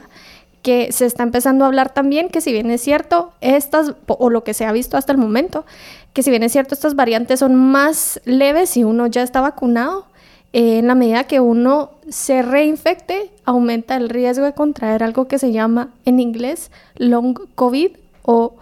que 0.61 0.91
se 0.91 1.05
está 1.05 1.23
empezando 1.23 1.65
a 1.65 1.67
hablar 1.67 1.93
también 1.93 2.29
que 2.29 2.41
si 2.41 2.51
bien 2.51 2.71
es 2.71 2.81
cierto, 2.81 3.33
estas, 3.41 3.93
o 4.07 4.29
lo 4.29 4.43
que 4.43 4.53
se 4.53 4.65
ha 4.65 4.71
visto 4.71 4.95
hasta 4.95 5.11
el 5.11 5.17
momento, 5.17 5.65
que 6.13 6.23
si 6.23 6.29
bien 6.29 6.43
es 6.43 6.51
cierto, 6.51 6.73
estas 6.73 6.95
variantes 6.95 7.39
son 7.39 7.55
más 7.55 8.21
leves 8.25 8.69
si 8.69 8.83
uno 8.83 9.07
ya 9.07 9.23
está 9.23 9.41
vacunado, 9.41 10.05
eh, 10.53 10.79
en 10.79 10.87
la 10.87 10.95
medida 10.95 11.25
que 11.25 11.39
uno 11.39 11.91
se 12.09 12.41
reinfecte, 12.41 13.29
aumenta 13.45 13.95
el 13.95 14.09
riesgo 14.09 14.45
de 14.45 14.53
contraer 14.53 15.03
algo 15.03 15.27
que 15.27 15.37
se 15.37 15.51
llama 15.51 15.89
en 16.05 16.19
inglés 16.19 16.71
long 16.95 17.37
COVID 17.55 17.91
o 18.23 18.55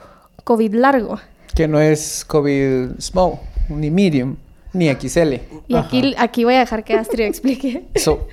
COVID 0.44 0.74
largo. 0.76 1.20
Que 1.56 1.68
no 1.68 1.80
es 1.80 2.26
COVID 2.26 3.00
small, 3.00 3.34
ni 3.70 3.90
medium, 3.90 4.36
ni 4.74 4.90
XL. 4.90 5.36
Y 5.68 5.76
aquí, 5.76 6.14
aquí 6.18 6.44
voy 6.44 6.56
a 6.56 6.60
dejar 6.60 6.84
que 6.84 6.94
Astrid 6.94 7.26
explique. 7.28 7.86
So, 7.96 8.28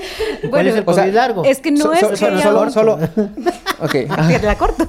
¿Cuál 0.50 0.66
es 0.66 0.74
el 0.76 0.82
o 0.86 0.94
sea, 0.94 1.04
COVID 1.04 1.14
largo? 1.14 1.44
Es 1.44 1.58
que 1.60 1.70
no 1.70 1.84
so- 1.84 1.92
es 1.92 2.00
so- 2.00 2.10
que 2.10 2.16
solo, 2.16 2.40
solo, 2.40 2.62
un- 2.62 2.72
solo- 2.72 2.98
Ok. 3.80 3.94
ajá, 4.10 4.38
la 4.42 4.56
corto. 4.58 4.86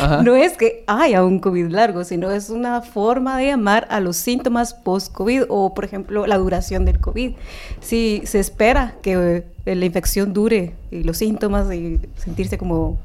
Ajá. 0.00 0.22
No 0.22 0.34
es 0.36 0.56
que 0.56 0.84
haya 0.86 1.24
un 1.24 1.38
COVID 1.38 1.68
largo, 1.68 2.04
sino 2.04 2.30
es 2.30 2.50
una 2.50 2.82
forma 2.82 3.38
de 3.38 3.46
llamar 3.46 3.86
a 3.90 4.00
los 4.00 4.16
síntomas 4.16 4.74
post-COVID 4.74 5.44
o, 5.48 5.74
por 5.74 5.84
ejemplo, 5.84 6.26
la 6.26 6.36
duración 6.38 6.84
del 6.84 6.98
COVID. 7.00 7.32
Si 7.80 8.22
se 8.24 8.40
espera 8.40 8.94
que 9.02 9.44
eh, 9.64 9.74
la 9.74 9.84
infección 9.86 10.32
dure 10.32 10.74
y 10.90 11.02
los 11.02 11.18
síntomas 11.18 11.72
y 11.72 11.98
sentirse 12.16 12.58
como 12.58 12.98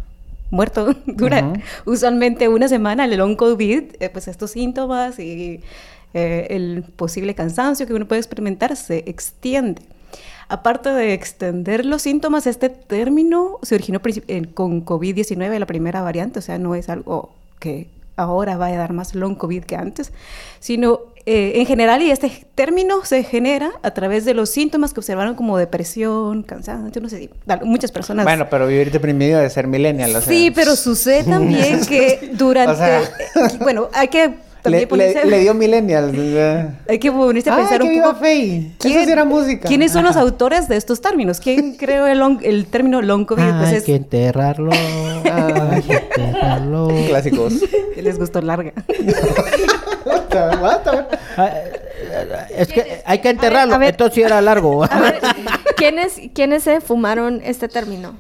muerto 0.50 0.94
dura 1.06 1.44
Ujú. 1.46 1.92
usualmente 1.94 2.50
una 2.50 2.68
semana, 2.68 3.06
el 3.06 3.16
long 3.18 3.36
COVID, 3.38 3.84
eh, 4.00 4.10
pues 4.10 4.28
estos 4.28 4.52
síntomas 4.52 5.18
y 5.20 5.62
eh, 6.14 6.48
el 6.50 6.84
posible 6.96 7.36
cansancio 7.36 7.88
que 7.88 7.94
uno 7.94 8.08
puede 8.08 8.20
experimentar 8.20 8.76
se 8.76 9.04
extiende. 9.08 9.82
Aparte 10.50 10.90
de 10.90 11.14
extender 11.14 11.86
los 11.86 12.02
síntomas, 12.02 12.46
este 12.46 12.68
término 12.70 13.60
se 13.62 13.76
originó 13.76 14.02
con 14.54 14.86
COVID-19, 14.86 15.58
la 15.58 15.66
primera 15.66 16.02
variante, 16.02 16.40
o 16.40 16.42
sea, 16.42 16.58
no 16.58 16.76
es 16.76 16.90
algo 16.90 17.34
que 17.60 17.88
ahora 18.18 18.58
vaya 18.58 18.76
a 18.76 18.80
dar 18.80 18.94
más 18.94 19.16
long 19.16 19.36
COVID 19.36 19.64
que 19.64 19.78
antes, 19.78 20.12
sino 20.60 21.00
eh, 21.26 21.54
en 21.56 21.66
general, 21.66 22.02
y 22.02 22.12
este 22.12 22.46
término 22.56 23.06
se 23.06 23.24
genera 23.24 23.72
a 23.84 23.92
través 23.92 24.26
de 24.26 24.34
los 24.34 24.50
síntomas 24.50 24.94
que 24.94 25.00
observaron 25.00 25.36
como 25.36 25.58
depresión, 25.58 26.44
cansancio, 26.44 27.02
no 27.02 27.10
sé, 27.10 27.30
muchas 27.64 27.92
personas... 27.92 28.26
Bueno, 28.26 28.48
pero 28.50 28.68
vivir 28.68 28.92
deprimido 28.92 29.40
de 29.40 29.50
ser 29.50 29.68
millennial. 29.68 30.10
o 30.10 30.22
sea, 30.22 30.34
sí, 30.34 30.52
pero 30.52 30.76
sucede 30.76 31.24
también 31.30 31.86
que 31.86 32.32
durante... 32.34 32.72
O 33.36 33.48
sea- 33.48 33.60
bueno, 33.60 33.88
hay 33.94 34.08
que 34.08 34.34
Le, 34.64 34.86
le- 34.86 35.26
le 35.26 35.40
dio 35.40 35.54
millennial. 35.56 36.12
Hay 36.88 37.00
que 37.00 37.12
ponerse 37.12 37.50
a 37.50 37.56
Ay, 37.56 37.62
pensar 37.62 37.82
que 37.82 37.88
un 37.88 37.94
viva 37.94 38.08
poco. 38.08 38.20
Fey. 38.20 38.76
Eso 38.80 38.88
sí 39.06 39.12
era 39.12 39.26
música. 39.26 39.68
¿Quiénes 39.68 39.92
son 39.92 40.04
los 40.04 40.16
autores 40.16 40.68
de 40.68 40.78
estos 40.78 41.02
términos? 41.02 41.40
¿Quién 41.40 41.76
creó 41.80 42.06
el, 42.08 42.20
long- 42.20 42.40
el 42.44 42.68
término 42.68 43.02
long 43.02 43.26
COVID? 43.26 43.42
Pues 43.44 43.70
Hay 43.70 43.76
es- 43.78 43.84
que 43.84 43.96
enterrarlo. 43.96 44.72
Hay 45.32 45.82
que 45.82 45.94
enterrarlo. 45.94 46.90
Clásicos. 47.08 47.54
que 47.96 48.02
les 48.02 48.20
gustó 48.20 48.42
larga. 48.42 48.74
Ah, 51.38 51.58
Es 52.50 52.68
que 52.70 53.02
hay 53.06 53.20
que 53.20 53.30
enterrarlo. 53.30 53.76
a 53.76 53.78
ver. 53.78 53.90
Entonces 53.92 54.16
sí 54.16 54.22
era 54.22 54.42
largo. 54.42 54.84
A 54.84 55.00
ver, 55.00 55.20
¿quiénes, 55.76 56.20
¿quiénes 56.34 56.64
se 56.64 56.82
fumaron 56.82 57.42
este 57.44 57.68
término? 57.68 58.16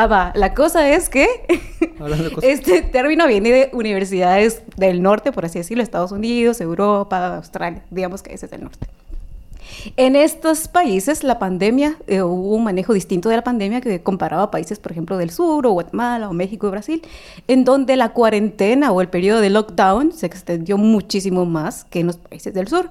Ah, 0.00 0.06
va. 0.06 0.32
La 0.36 0.54
cosa 0.54 0.88
es 0.88 1.08
que 1.08 1.26
este 2.42 2.82
término 2.82 3.26
viene 3.26 3.50
de 3.50 3.70
universidades 3.72 4.62
del 4.76 5.02
norte, 5.02 5.32
por 5.32 5.44
así 5.44 5.58
decirlo, 5.58 5.82
Estados 5.82 6.12
Unidos, 6.12 6.60
Europa, 6.60 7.36
Australia, 7.36 7.82
digamos 7.90 8.22
que 8.22 8.32
ese 8.32 8.46
es 8.46 8.52
el 8.52 8.62
norte. 8.62 8.86
En 9.96 10.16
estos 10.16 10.68
países 10.68 11.22
la 11.24 11.38
pandemia, 11.38 11.96
eh, 12.06 12.22
hubo 12.22 12.54
un 12.56 12.64
manejo 12.64 12.92
distinto 12.94 13.28
de 13.28 13.36
la 13.36 13.42
pandemia 13.44 13.80
que 13.80 14.00
comparaba 14.02 14.44
a 14.44 14.50
países, 14.50 14.78
por 14.78 14.92
ejemplo, 14.92 15.16
del 15.16 15.30
sur, 15.30 15.66
o 15.66 15.70
Guatemala, 15.72 16.28
o 16.28 16.32
México 16.32 16.66
y 16.68 16.70
Brasil, 16.70 17.02
en 17.48 17.64
donde 17.64 17.96
la 17.96 18.10
cuarentena 18.12 18.92
o 18.92 19.00
el 19.00 19.08
periodo 19.08 19.40
de 19.40 19.50
lockdown 19.50 20.12
se 20.12 20.26
extendió 20.26 20.78
muchísimo 20.78 21.44
más 21.44 21.84
que 21.84 22.00
en 22.00 22.06
los 22.08 22.16
países 22.16 22.54
del 22.54 22.68
sur. 22.68 22.90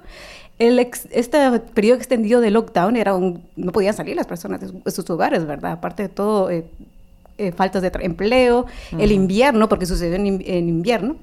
El 0.58 0.78
ex- 0.78 1.08
este 1.10 1.38
periodo 1.74 1.98
extendido 1.98 2.40
de 2.40 2.50
lockdown 2.50 2.96
era 2.96 3.14
un, 3.14 3.42
no 3.56 3.70
podían 3.72 3.94
salir 3.94 4.16
las 4.16 4.26
personas 4.26 4.60
de 4.60 4.90
sus 4.90 5.08
hogares, 5.10 5.46
¿verdad? 5.46 5.72
Aparte 5.72 6.02
de 6.04 6.08
todo, 6.08 6.50
eh, 6.50 6.64
eh, 7.38 7.52
faltas 7.52 7.82
de 7.82 7.92
empleo, 8.00 8.66
el 8.98 9.12
invierno, 9.12 9.68
porque 9.68 9.86
sucedió 9.86 10.16
en, 10.16 10.26
en 10.44 10.68
invierno, 10.68 11.16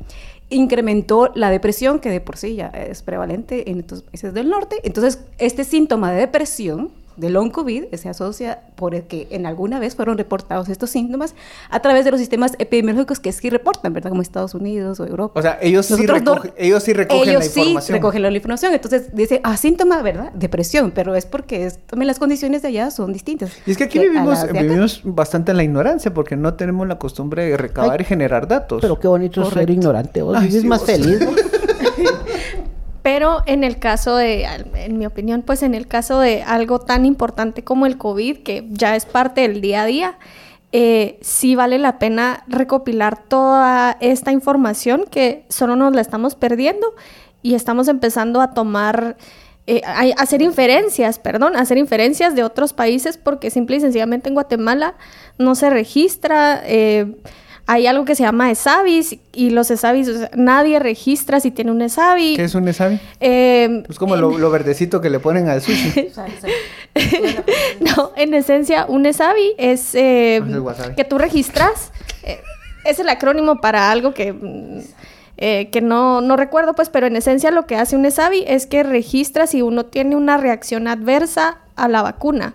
incrementó 0.49 1.31
la 1.35 1.49
depresión, 1.49 1.99
que 1.99 2.09
de 2.09 2.21
por 2.21 2.37
sí 2.37 2.55
ya 2.55 2.67
es 2.67 3.01
prevalente 3.01 3.69
en 3.69 3.79
estos 3.79 4.01
países 4.01 4.33
del 4.33 4.49
norte. 4.49 4.77
Entonces, 4.83 5.19
este 5.37 5.63
síntoma 5.63 6.11
de 6.11 6.19
depresión 6.19 6.91
de 7.17 7.29
long 7.29 7.49
COVID 7.51 7.85
se 7.93 8.09
asocia 8.09 8.59
porque 8.75 9.27
en 9.31 9.45
alguna 9.45 9.79
vez 9.79 9.95
fueron 9.95 10.17
reportados 10.17 10.69
estos 10.69 10.89
síntomas 10.89 11.33
a 11.69 11.79
través 11.79 12.05
de 12.05 12.11
los 12.11 12.19
sistemas 12.19 12.53
epidemiológicos 12.59 13.19
que 13.19 13.31
sí 13.31 13.49
reportan, 13.49 13.93
¿verdad? 13.93 14.09
Como 14.09 14.21
Estados 14.21 14.53
Unidos 14.53 14.99
o 14.99 15.05
Europa. 15.05 15.39
O 15.39 15.41
sea, 15.41 15.57
ellos 15.61 15.85
sí, 15.85 15.93
Nosotros 15.93 16.21
no- 16.23 16.33
recogen, 16.35 16.53
ellos 16.57 16.83
sí 16.83 16.93
recogen 16.93 17.29
ellos 17.29 17.39
la 17.39 17.45
información. 17.45 17.81
sí 17.81 17.93
recogen 17.93 18.21
la 18.21 18.31
información. 18.31 18.73
Entonces 18.73 19.15
dice, 19.15 19.41
ah, 19.43 19.57
síntoma, 19.57 20.01
¿verdad? 20.01 20.31
Depresión, 20.33 20.91
pero 20.91 21.15
es 21.15 21.25
porque 21.25 21.65
es- 21.65 21.79
también 21.85 22.07
las 22.07 22.19
condiciones 22.19 22.61
de 22.61 22.67
allá 22.69 22.91
son 22.91 23.13
distintas. 23.13 23.51
Y 23.65 23.71
es 23.71 23.77
que 23.77 23.85
aquí 23.85 23.99
vivimos, 23.99 24.39
vivimos 24.51 25.01
bastante 25.03 25.51
en 25.51 25.57
la 25.57 25.63
ignorancia 25.63 26.13
porque 26.13 26.35
no 26.35 26.53
tenemos 26.55 26.87
la 26.87 26.97
costumbre 26.99 27.45
de 27.49 27.57
recabar 27.57 27.99
Ay, 27.99 28.01
y 28.01 28.05
generar 28.05 28.47
datos. 28.47 28.81
Pero 28.81 28.99
qué 28.99 29.07
bonito 29.07 29.41
es 29.41 29.47
ser 29.47 29.53
Correcto. 29.53 29.73
ignorante. 29.73 30.21
Vos 30.21 30.35
Ay, 30.37 30.47
vivís 30.47 30.61
sí, 30.61 30.67
más 30.67 30.79
vos. 30.81 30.89
feliz. 30.89 31.19
¿no? 31.21 31.31
Pero 33.05 33.43
en 33.45 33.63
el 33.63 33.77
caso 33.77 34.15
de, 34.15 34.45
en 34.73 34.97
mi 34.97 35.05
opinión, 35.05 35.43
pues 35.43 35.61
en 35.61 35.75
el 35.75 35.85
caso 35.85 36.19
de 36.19 36.41
algo 36.41 36.79
tan 36.79 37.05
importante 37.05 37.63
como 37.63 37.85
el 37.85 37.99
COVID, 37.99 38.37
que 38.39 38.67
ya 38.71 38.95
es 38.95 39.05
parte 39.05 39.41
del 39.41 39.61
día 39.61 39.83
a 39.83 39.85
día, 39.85 40.17
eh, 40.71 41.19
sí 41.21 41.53
vale 41.53 41.77
la 41.77 41.99
pena 41.99 42.43
recopilar 42.47 43.21
toda 43.21 43.95
esta 43.99 44.31
información 44.31 45.05
que 45.07 45.45
solo 45.49 45.75
nos 45.75 45.93
la 45.93 46.01
estamos 46.01 46.33
perdiendo 46.33 46.95
y 47.43 47.53
estamos 47.53 47.89
empezando 47.89 48.41
a 48.41 48.55
tomar, 48.55 49.17
eh, 49.67 49.83
a, 49.85 50.01
a 50.01 50.23
hacer 50.23 50.41
inferencias, 50.41 51.19
perdón, 51.19 51.55
a 51.55 51.59
hacer 51.59 51.77
inferencias 51.77 52.33
de 52.33 52.43
otros 52.43 52.73
países 52.73 53.19
porque 53.19 53.51
simple 53.51 53.75
y 53.75 53.81
sencillamente 53.81 54.29
en 54.29 54.33
Guatemala 54.33 54.95
no 55.37 55.53
se 55.53 55.69
registra. 55.69 56.63
eh, 56.65 57.13
hay 57.67 57.87
algo 57.87 58.05
que 58.05 58.15
se 58.15 58.23
llama 58.23 58.51
ESAVIS 58.51 59.17
y 59.33 59.49
los 59.49 59.71
ESAVIS, 59.71 60.07
o 60.09 60.17
sea, 60.19 60.31
nadie 60.35 60.77
registra 60.79 61.39
si 61.39 61.49
tiene 61.51 61.71
un 61.71 61.81
ESAVI. 61.81 62.35
¿Qué 62.35 62.43
es 62.43 62.53
un 62.55 62.67
ESAVI? 62.67 62.99
Eh, 63.19 63.83
Es 63.89 63.97
como 63.97 64.15
lo, 64.15 64.37
lo 64.37 64.49
verdecito 64.51 65.01
que 65.01 65.09
le 65.09 65.19
ponen 65.19 65.49
al 65.49 65.61
sushi. 65.61 66.09
no, 67.79 68.11
en 68.15 68.33
esencia, 68.33 68.85
un 68.87 69.05
ESAVI 69.05 69.53
es 69.57 69.95
eh, 69.95 70.37
Es 70.37 70.57
wasabi. 70.59 70.95
que 70.95 71.03
tú 71.03 71.17
registras. 71.17 71.91
eh, 72.23 72.39
es 72.85 72.99
el 72.99 73.09
acrónimo 73.09 73.61
para 73.61 73.89
algo 73.91 74.13
que, 74.13 74.31
mm, 74.31 74.79
eh, 75.37 75.69
que 75.71 75.81
no, 75.81 76.21
no 76.21 76.37
recuerdo, 76.37 76.73
pues, 76.75 76.89
pero 76.89 77.07
en 77.07 77.15
esencia 77.15 77.49
lo 77.49 77.65
que 77.65 77.75
hace 77.77 77.95
un 77.95 78.05
ESAVI 78.05 78.43
es 78.47 78.67
que 78.67 78.83
registra 78.83 79.47
si 79.47 79.63
uno 79.63 79.85
tiene 79.85 80.15
una 80.15 80.37
reacción 80.37 80.87
adversa 80.87 81.57
a 81.75 81.87
la 81.87 82.03
vacuna. 82.03 82.53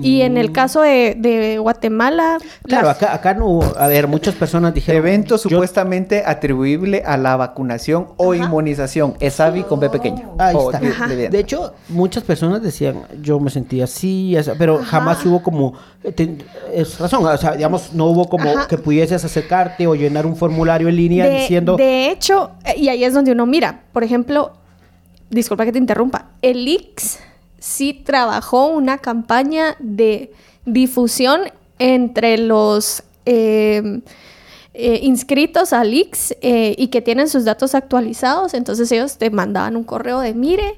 Y 0.00 0.22
en 0.22 0.36
el 0.38 0.52
caso 0.52 0.82
de, 0.82 1.14
de 1.18 1.58
Guatemala... 1.58 2.38
Claro, 2.64 2.86
la- 2.86 2.92
acá, 2.92 3.12
acá 3.14 3.34
no 3.34 3.46
hubo- 3.46 3.76
A 3.78 3.88
ver, 3.88 4.06
muchas 4.08 4.34
personas 4.34 4.72
dijeron... 4.72 4.98
Evento 5.06 5.34
yo- 5.34 5.38
supuestamente 5.38 6.22
atribuible 6.24 7.02
a 7.04 7.16
la 7.16 7.36
vacunación 7.36 8.08
o 8.16 8.34
inmunización. 8.34 9.14
ESAVI 9.20 9.64
con 9.64 9.80
B 9.80 9.90
pequeño. 9.90 10.34
Ahí 10.38 10.54
O 10.56 10.70
está. 10.70 10.78
de- 10.84 10.88
Ajá. 10.92 11.08
de- 11.08 11.28
De 11.28 11.38
hecho, 11.38 11.74
muchas 11.88 12.22
personas 12.24 12.62
decían, 12.62 13.02
yo 13.20 13.38
me 13.40 13.50
sentía 13.50 13.84
así, 13.84 14.36
pero 14.58 14.82
jamás 14.84 15.24
hubo 15.26 15.42
como, 15.42 15.74
eh, 16.04 16.12
ten- 16.12 16.42
es 16.72 16.98
razón, 16.98 17.24
o 17.26 17.36
sea, 17.36 17.52
digamos, 17.52 17.92
no 17.92 18.06
hubo 18.06 18.28
como 18.28 18.50
Ajá. 18.50 18.68
que 18.68 18.78
pudieses 18.78 19.24
acercarte 19.24 19.86
o 19.86 19.94
llenar 19.94 20.26
un 20.26 20.36
formulario 20.36 20.88
en 20.88 20.96
línea 20.96 21.26
de, 21.26 21.38
diciendo, 21.40 21.76
de 21.76 22.10
hecho, 22.10 22.52
eh, 22.64 22.74
y 22.78 22.88
ahí 22.88 23.04
es 23.04 23.12
donde 23.14 23.32
uno 23.32 23.46
mira, 23.46 23.82
por 23.92 24.04
ejemplo, 24.04 24.52
disculpa 25.30 25.64
que 25.64 25.72
te 25.72 25.78
interrumpa, 25.78 26.26
el 26.42 26.66
IX 26.68 27.18
sí 27.62 27.94
trabajó 27.94 28.66
una 28.66 28.98
campaña 28.98 29.76
de 29.78 30.32
difusión 30.66 31.42
entre 31.78 32.36
los 32.38 33.04
eh, 33.24 34.00
eh, 34.74 34.98
inscritos 35.02 35.72
al 35.72 35.94
IX 35.94 36.34
eh, 36.40 36.74
y 36.76 36.88
que 36.88 37.00
tienen 37.00 37.28
sus 37.28 37.44
datos 37.44 37.74
actualizados, 37.76 38.54
entonces 38.54 38.90
ellos 38.90 39.16
te 39.16 39.30
mandaban 39.30 39.76
un 39.76 39.84
correo 39.84 40.18
de 40.20 40.34
mire. 40.34 40.74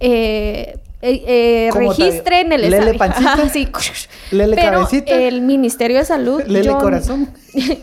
eh, 0.00 0.76
eh, 1.06 1.22
eh, 1.26 1.68
¿Cómo 1.70 1.94
te- 1.94 2.02
registren 2.02 2.50
el 2.52 2.62
Lele 2.62 2.76
examen". 2.92 2.98
pancita? 2.98 3.48
Sí. 3.50 3.68
Lele 4.30 4.56
Pero 4.56 4.80
cabecita? 4.80 5.14
el 5.14 5.42
Ministerio 5.42 5.98
de 5.98 6.04
Salud 6.06 6.42
Lele 6.46 6.64
yo- 6.64 6.78
corazón. 6.78 7.28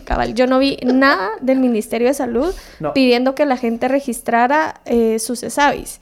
Cabal, 0.04 0.34
yo 0.34 0.46
no 0.48 0.58
vi 0.58 0.76
nada 0.84 1.30
del 1.40 1.58
Ministerio 1.60 2.08
de 2.08 2.14
Salud 2.14 2.52
No. 2.80 2.92
pidiendo 2.92 3.34
que 3.36 3.46
la 3.46 3.56
gente 3.56 3.86
registrara 3.88 4.80
eh, 4.84 5.18
sus 5.20 5.42
ESAVIS. 5.44 6.00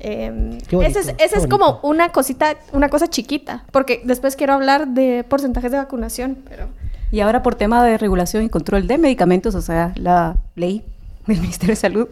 Eh, 0.00 0.30
bonito, 0.70 0.82
ese 0.82 1.00
es, 1.00 1.14
ese 1.18 1.38
es 1.38 1.46
como 1.46 1.80
una 1.82 2.10
cosita, 2.10 2.56
una 2.72 2.88
cosa 2.88 3.08
chiquita, 3.08 3.64
porque 3.72 4.02
después 4.04 4.36
quiero 4.36 4.52
hablar 4.52 4.88
de 4.88 5.24
porcentajes 5.24 5.72
de 5.72 5.78
vacunación, 5.78 6.38
pero 6.48 6.68
Y 7.10 7.20
ahora 7.20 7.42
por 7.42 7.54
tema 7.54 7.84
de 7.84 7.96
regulación 7.98 8.44
y 8.44 8.48
control 8.48 8.86
de 8.86 8.98
medicamentos, 8.98 9.54
o 9.54 9.62
sea, 9.62 9.92
la 9.96 10.36
ley 10.54 10.84
del 11.26 11.40
Ministerio 11.40 11.72
de 11.72 11.76
Salud, 11.76 12.08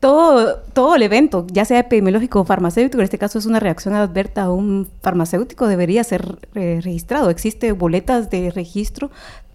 todo, 0.00 0.56
todo 0.72 0.94
el 0.94 1.02
evento, 1.02 1.46
ya 1.50 1.64
sea 1.64 1.80
epidemiológico 1.80 2.40
o 2.40 2.44
farmacéutico, 2.44 2.98
en 2.98 3.04
este 3.04 3.18
caso 3.18 3.38
es 3.38 3.46
una 3.46 3.60
reacción 3.60 3.94
adversa 3.94 4.42
a 4.42 4.50
un 4.50 4.88
farmacéutico, 5.02 5.66
debería 5.66 6.04
ser 6.04 6.38
eh, 6.54 6.80
registrado. 6.82 7.30
Existe 7.30 7.72
boletas 7.72 8.30
de 8.30 8.50
registro 8.50 9.10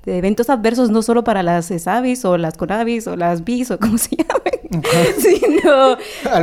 de 0.06 0.18
eventos 0.18 0.50
adversos 0.50 0.90
no 0.90 1.02
solo 1.02 1.24
para 1.24 1.44
las 1.44 1.72
ESAVIS 1.72 2.26
o 2.26 2.38
las 2.38 2.58
CONAVIS 2.58 3.08
o 3.08 3.16
las 3.16 3.44
BIS 3.44 3.72
o 3.72 3.80
como 3.80 3.98
se 3.98 4.18
llamen, 4.18 4.84
sino 5.18 5.98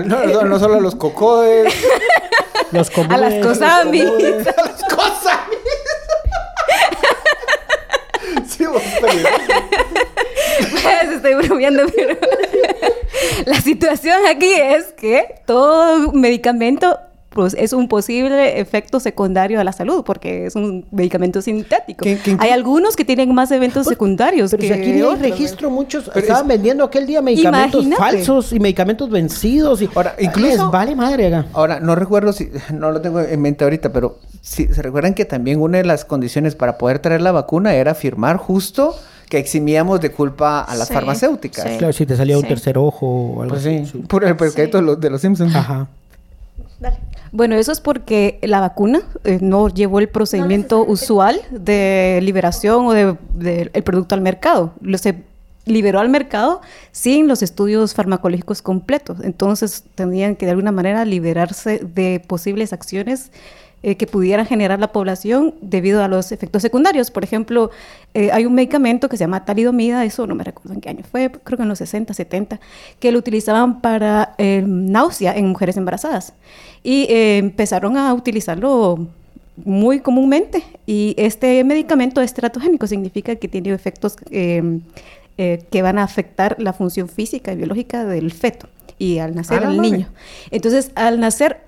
No, 0.07 0.27
no, 0.27 0.43
no 0.45 0.59
solo 0.59 0.77
a 0.77 0.81
los 0.81 0.95
cocodes. 0.95 1.75
los 2.73 2.91
a 2.91 2.93
comunes, 2.93 3.21
las 3.21 3.47
COSAMIS. 3.47 4.05
a 4.05 4.63
las 4.63 4.85
cosas. 4.85 5.39
Sí, 8.49 8.67
vos, 8.67 8.83
peligroso. 9.01 9.37
Pues, 10.83 11.11
estoy 11.17 11.35
bromeando, 11.35 11.85
pero 11.95 12.17
la 13.47 13.61
situación 13.61 14.19
aquí 14.29 14.53
es 14.53 14.93
que 14.93 15.43
todo 15.47 16.13
medicamento 16.13 16.99
pues, 17.31 17.55
es 17.57 17.73
un 17.73 17.87
posible 17.87 18.59
efecto 18.61 18.99
secundario 18.99 19.61
a 19.61 19.65
la 19.65 19.73
salud 19.73 20.03
porque 20.05 20.47
es 20.47 20.57
un 20.57 20.85
medicamento 20.91 21.41
sintético. 21.41 22.03
¿Qué- 22.03 22.19
qué- 22.19 22.37
hay 22.41 22.51
algunos 22.51 22.97
que 22.97 23.05
tienen 23.05 23.33
más 23.33 23.53
eventos 23.53 23.87
secundarios 23.87 24.51
Pero 24.51 24.61
que 24.61 24.67
si 24.67 24.73
aquí 24.75 24.91
hay 24.91 25.03
otros. 25.03 25.21
registro, 25.21 25.71
muchos 25.71 26.09
Pero 26.13 26.21
estaban 26.21 26.43
es- 26.43 26.49
vendiendo 26.49 26.83
aquel 26.85 27.07
día 27.07 27.23
medicamentos 27.23 27.85
Imagínate. 27.85 28.17
falsos 28.19 28.53
y 28.53 28.59
medicamentos 28.59 29.09
vencidos. 29.11 29.81
Y 29.81 29.89
Ahora, 29.95 30.17
incluso- 30.19 30.49
Les 30.65 30.71
vale 30.73 30.97
madre 30.97 31.29
acá. 31.29 31.47
Ahora, 31.53 31.79
no 31.79 31.95
recuerdo 31.95 32.33
si, 32.33 32.51
no 32.75 32.91
lo 32.91 33.01
tengo 33.01 33.21
en 33.21 33.41
mente 33.41 33.63
ahorita, 33.63 33.93
pero 33.93 34.19
si 34.43 34.67
se 34.67 34.83
recuerdan 34.83 35.15
que 35.15 35.25
también 35.25 35.61
una 35.61 35.79
de 35.79 35.85
las 35.85 36.05
condiciones 36.05 36.57
para 36.57 36.79
poder 36.79 36.99
traer 36.99 37.21
la 37.23 37.31
vacuna 37.31 37.75
era 37.75 37.95
firmar 37.95 38.39
justo 38.39 38.97
que 39.29 39.39
eximíamos 39.39 40.01
de 40.01 40.11
culpa 40.11 40.63
a 40.63 40.75
las 40.75 40.89
Sí, 40.89 40.95
farmacéuticas. 40.95 41.65
sí. 41.71 41.79
Claro, 41.79 41.93
si 41.93 42.05
te 42.07 42.17
salía 42.17 42.37
un 42.37 42.43
tercer 42.43 42.77
ojo 42.77 43.07
o 43.07 43.43
algo 43.43 43.55
Pues 43.55 43.63
sí, 43.63 43.77
así. 43.85 43.99
por 43.99 44.25
el 44.25 44.37
los, 44.85 45.01
de 45.01 45.11
los 45.11 45.21
Simpsons. 45.21 45.55
Ajá. 45.55 45.87
dale. 46.81 46.97
Bueno, 47.33 47.55
eso 47.55 47.71
es 47.73 47.81
porque 47.81 48.39
la 48.43 48.61
vacuna 48.61 49.03
eh, 49.25 49.39
no 49.41 49.69
llevó 49.69 50.01
el 50.01 50.09
procedimiento 50.09 50.85
usual 50.85 51.41
de 51.51 52.21
liberación 52.23 52.87
o 52.87 52.93
de, 52.93 53.17
de 53.35 53.71
el 53.73 53.83
producto 53.83 54.15
al 54.15 54.21
mercado. 54.21 54.73
Lo 54.81 54.99
se 54.99 55.23
liberó 55.65 56.01
al 56.01 56.09
mercado 56.09 56.61
sin 56.93 57.29
los 57.29 57.43
estudios 57.43 57.95
farmacológicos 57.95 58.63
completos. 58.63 59.19
Entonces 59.23 59.85
tendrían 59.95 60.37
que 60.37 60.47
de 60.47 60.53
alguna 60.53 60.73
manera 60.73 61.05
liberarse 61.05 61.79
de 61.79 62.23
posibles 62.27 62.73
acciones 62.73 63.31
eh, 63.83 63.97
que 63.97 64.07
pudieran 64.07 64.45
generar 64.45 64.79
la 64.79 64.93
población 64.93 65.55
debido 65.63 66.05
a 66.05 66.09
los 66.09 66.33
efectos 66.33 66.61
secundarios. 66.61 67.11
Por 67.11 67.25
ejemplo, 67.25 67.71
eh, 68.13 68.31
hay 68.31 68.45
un 68.45 68.55
medicamento 68.55 69.09
que 69.09 69.17
se 69.17 69.25
llama 69.25 69.47
talidomida, 69.47 70.05
eso 70.05 70.27
no 70.27 70.35
me 70.35 70.45
recuerdo 70.45 70.75
en 70.75 70.83
qué 70.83 70.91
año 70.91 71.03
fue, 71.11 71.31
creo 71.31 71.57
que 71.57 71.63
en 71.63 71.69
los 71.71 71.79
60, 71.79 72.13
70, 72.13 72.61
que 72.99 73.11
lo 73.11 73.19
utilizaban 73.19 73.81
para 73.81 74.35
eh, 74.37 74.63
náusea 74.67 75.35
en 75.35 75.47
mujeres 75.47 75.79
embarazadas. 75.79 76.35
Y 76.83 77.07
eh, 77.11 77.39
empezaron 77.39 77.97
a 77.97 78.13
utilizarlo 78.15 79.07
muy 79.65 80.01
comúnmente. 80.01 80.63
Y 80.87 81.15
este 81.19 81.63
medicamento 81.65 82.21
es 82.21 82.33
teratogénico, 82.35 82.87
significa 82.87 83.37
que 83.37 83.49
tiene 83.49 83.73
efectos 83.73 84.17
eh, 84.31 84.81
eh, 85.39 85.65
que 85.71 85.83
van 85.83 85.99
a 85.99 86.03
afectar 86.03 86.57
la 86.59 86.73
función 86.73 87.09
física 87.09 87.53
y 87.53 87.57
biológica 87.57 88.05
del 88.05 88.33
feto 88.33 88.69
y 88.99 89.19
al 89.19 89.35
nacer 89.35 89.59
A 89.59 89.61
la 89.63 89.69
al 89.69 89.81
niño. 89.81 90.09
Entonces, 90.51 90.93
al 90.95 91.19
nacer 91.21 91.63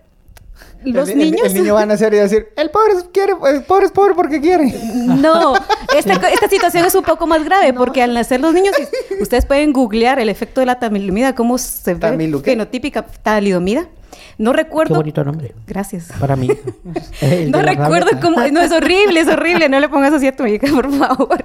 los 0.85 1.09
el, 1.09 1.19
niños... 1.19 1.41
el 1.45 1.55
niño 1.55 1.75
va 1.75 1.83
a 1.83 1.87
nacer 1.87 2.13
y 2.13 2.17
va 2.17 2.25
a 2.25 2.29
decir, 2.29 2.49
el 2.57 2.71
pobre 2.71 2.93
es, 2.93 3.05
quiere, 3.13 3.33
el 3.51 3.63
pobre 3.63 3.87
es 3.87 3.93
pobre 3.93 4.15
porque 4.15 4.41
quiere. 4.41 4.75
No, 4.95 5.55
esta, 5.97 6.15
esta 6.29 6.49
situación 6.49 6.85
es 6.85 6.95
un 6.95 7.03
poco 7.03 7.27
más 7.27 7.45
grave 7.45 7.73
porque 7.73 8.03
al 8.03 8.13
nacer 8.15 8.41
los 8.41 8.53
niños, 8.53 8.75
ustedes 9.21 9.47
pueden 9.47 9.73
googlear 9.73 10.19
el 10.19 10.29
efecto 10.29 10.61
de 10.61 10.67
la 10.67 10.79
tamidomida, 10.79 11.35
cómo 11.35 11.57
se 11.57 11.95
ve 11.95 12.01
¿Tamilu 12.01 12.43
qué? 12.43 12.51
fenotípica 12.53 13.07
talidomida. 13.23 13.89
No 14.39 14.53
Qué 14.53 14.57
recuerdo. 14.59 14.95
bonito 14.97 15.25
nombre. 15.25 15.55
Gracias. 15.67 16.09
Para 16.19 16.37
mí. 16.37 16.49
No 17.49 17.63
recuerdo 17.63 18.09
cómo. 18.21 18.37
No, 18.51 18.61
es 18.61 18.73
horrible, 18.73 19.21
es 19.21 19.29
horrible. 19.29 19.69
No 19.69 19.79
le 19.81 19.89
pongas 19.89 20.13
así 20.13 20.27
a 20.27 20.35
tu 20.37 20.45
hija, 20.47 20.67
por 20.73 20.91
favor. 20.93 21.45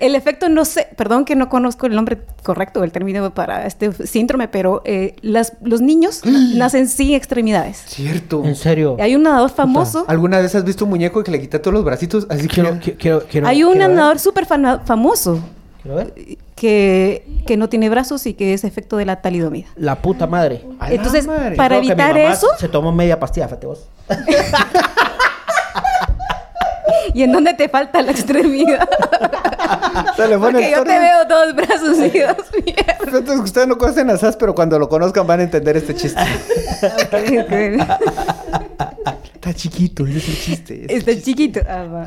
El 0.00 0.14
efecto, 0.14 0.48
no 0.48 0.64
sé, 0.64 0.88
perdón 0.96 1.24
que 1.24 1.36
no 1.36 1.48
conozco 1.48 1.86
el 1.86 1.94
nombre 1.94 2.22
correcto, 2.42 2.82
el 2.84 2.90
término 2.92 3.32
para 3.32 3.66
este 3.66 3.92
síndrome, 4.06 4.48
pero 4.48 4.82
eh, 4.84 5.14
las, 5.22 5.52
los 5.62 5.80
niños 5.80 6.22
nacen 6.24 6.88
sin 6.88 7.14
extremidades. 7.14 7.82
Cierto. 7.86 8.42
En 8.44 8.56
serio. 8.56 8.96
Hay 9.00 9.14
un 9.14 9.22
nadador 9.22 9.50
famoso. 9.50 10.04
¿Alguna 10.08 10.38
vez 10.40 10.54
has 10.54 10.64
visto 10.64 10.84
un 10.84 10.90
muñeco 10.90 11.22
que 11.22 11.30
le 11.30 11.40
quita 11.40 11.60
todos 11.62 11.74
los 11.74 11.84
bracitos? 11.84 12.26
Así 12.28 12.48
que... 12.48 12.54
Quiero, 12.54 12.70
qui- 12.76 12.96
quiero, 12.98 13.22
quiero, 13.30 13.46
Hay 13.46 13.62
un 13.64 13.78
nadador 13.78 14.18
súper 14.18 14.46
famoso 14.46 15.40
ver. 15.84 16.14
que, 16.54 17.26
que 17.46 17.56
no 17.56 17.68
tiene 17.68 17.88
brazos 17.88 18.26
y 18.26 18.34
que 18.34 18.54
es 18.54 18.64
efecto 18.64 18.96
de 18.96 19.04
la 19.04 19.20
talidomida. 19.20 19.68
La 19.76 19.96
puta 19.96 20.26
madre. 20.26 20.64
A 20.78 20.88
la 20.88 20.94
Entonces, 20.94 21.26
madre. 21.26 21.56
para 21.56 21.78
Creo 21.78 21.90
evitar 21.90 22.16
eso, 22.18 22.48
Se 22.58 22.68
tomó 22.68 22.92
media 22.92 23.18
pastilla, 23.18 23.48
fíjate 23.48 23.66
vos. 23.66 23.86
¿y 27.14 27.22
en 27.22 27.32
dónde 27.32 27.54
te 27.54 27.68
falta 27.68 28.00
la 28.02 28.12
extremidad? 28.12 28.88
Se 30.16 30.28
le 30.28 30.38
Porque 30.38 30.70
yo 30.70 30.82
te 30.84 30.98
veo 30.98 31.24
dos 31.28 31.54
brazos 31.54 31.98
y 31.98 32.18
dos 32.20 32.36
piernas. 32.64 32.96
Entonces, 33.06 33.40
ustedes 33.40 33.66
no 33.68 33.78
conocen 33.78 34.10
a 34.10 34.16
SAS, 34.16 34.36
pero 34.36 34.54
cuando 34.54 34.78
lo 34.78 34.88
conozcan 34.88 35.26
van 35.26 35.40
a 35.40 35.42
entender 35.44 35.76
este 35.76 35.94
chiste. 35.94 36.20
Está 39.44 39.54
chiquito, 39.54 40.06
ese 40.06 40.18
es 40.18 40.28
el 40.28 40.36
chiste. 40.40 40.74
ese 40.84 40.84
es 40.84 40.90
el 41.02 41.08
Está 41.08 41.24
chiquito. 41.24 41.60
Ah, 41.68 41.84
va. 41.84 42.06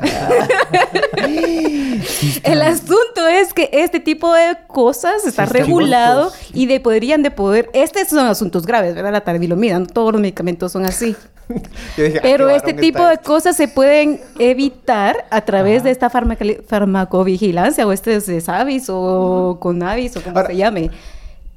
El 2.44 2.62
asunto 2.62 3.28
es 3.30 3.52
que 3.52 3.68
este 3.72 4.00
tipo 4.00 4.32
de 4.32 4.56
cosas 4.66 5.26
está 5.26 5.46
Sí, 5.46 5.52
regulado 5.52 6.32
y 6.54 6.64
de 6.64 6.80
podrían 6.80 7.22
de 7.22 7.30
poder. 7.30 7.68
Estos 7.74 8.08
son 8.08 8.26
asuntos 8.26 8.64
graves, 8.64 8.94
¿verdad? 8.94 9.12
La 9.12 9.20
tardilomida, 9.20 9.78
no 9.78 9.86
todos 9.86 10.12
los 10.12 10.20
medicamentos 10.22 10.72
son 10.72 10.86
así. 10.86 11.14
Dije, 11.98 12.16
ah, 12.18 12.20
Pero 12.22 12.48
este 12.48 12.72
tipo 12.72 13.06
de 13.06 13.18
cosas 13.18 13.54
se 13.54 13.68
pueden 13.68 14.18
evitar 14.38 15.26
a 15.28 15.42
través 15.42 15.84
de 15.84 15.90
esta 15.90 16.08
farmacovigilancia 16.10 17.86
o 17.86 17.92
este 17.92 18.18
SAVIS 18.40 18.86
o 18.88 19.58
CONAVIS 19.60 20.16
o 20.16 20.22
como 20.22 20.36
Ahora- 20.38 20.48
se 20.48 20.56
llame. 20.56 20.90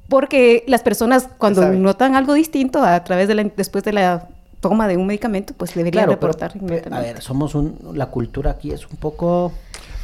Porque 0.09 0.65
las 0.67 0.81
personas 0.81 1.29
cuando 1.37 1.65
notan 1.71 2.15
algo 2.15 2.33
distinto 2.33 2.83
a 2.83 3.01
través 3.05 3.29
de 3.29 3.35
la, 3.35 3.43
después 3.55 3.83
de 3.85 3.93
la 3.93 4.27
toma 4.59 4.87
de 4.87 4.97
un 4.97 5.07
medicamento, 5.07 5.53
pues 5.55 5.73
deberían 5.73 6.05
Claro, 6.05 6.19
pero, 6.19 6.31
reportar 6.33 6.51
a 6.53 6.57
inmediatamente. 6.57 7.13
ver, 7.13 7.21
somos 7.21 7.55
un, 7.55 7.77
la 7.93 8.07
cultura 8.07 8.51
aquí 8.51 8.71
es 8.71 8.85
un 8.87 8.97
poco 8.97 9.51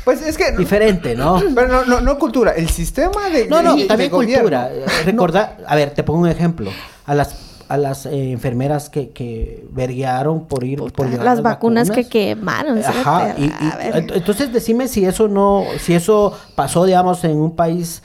Pues 0.05 0.21
es 0.21 0.37
que... 0.37 0.51
diferente, 0.51 1.15
¿no? 1.15 1.41
Pero 1.55 1.67
no, 1.67 1.85
no, 1.85 2.01
no 2.01 2.17
cultura, 2.19 2.51
el 2.51 2.69
sistema 2.69 3.29
de... 3.29 3.47
No, 3.47 3.61
no, 3.61 3.75
de- 3.75 3.85
también 3.85 4.09
cultura. 4.11 4.69
Recordar, 5.05 5.57
a 5.67 5.75
ver, 5.75 5.91
te 5.91 6.03
pongo 6.03 6.19
un 6.21 6.29
ejemplo. 6.29 6.71
A 7.05 7.15
las 7.15 7.41
a 7.67 7.77
las 7.77 8.05
eh, 8.05 8.31
enfermeras 8.31 8.91
que, 8.91 9.09
que 9.09 9.65
verguearon 9.71 10.45
por 10.45 10.63
ir 10.63 10.77
por 10.93 11.09
llevar 11.09 11.25
las 11.25 11.41
vacunas 11.41 11.89
que 11.89 12.07
quemaron. 12.07 12.77
Ajá, 12.77 13.33
y, 13.39 13.49
a 13.49 13.97
entonces 13.97 14.53
decime 14.53 14.87
si 14.87 15.03
eso 15.03 15.27
no, 15.27 15.63
si 15.79 15.95
eso 15.95 16.31
pasó, 16.53 16.85
digamos, 16.85 17.23
en 17.23 17.37
un 17.37 17.55
país 17.55 18.03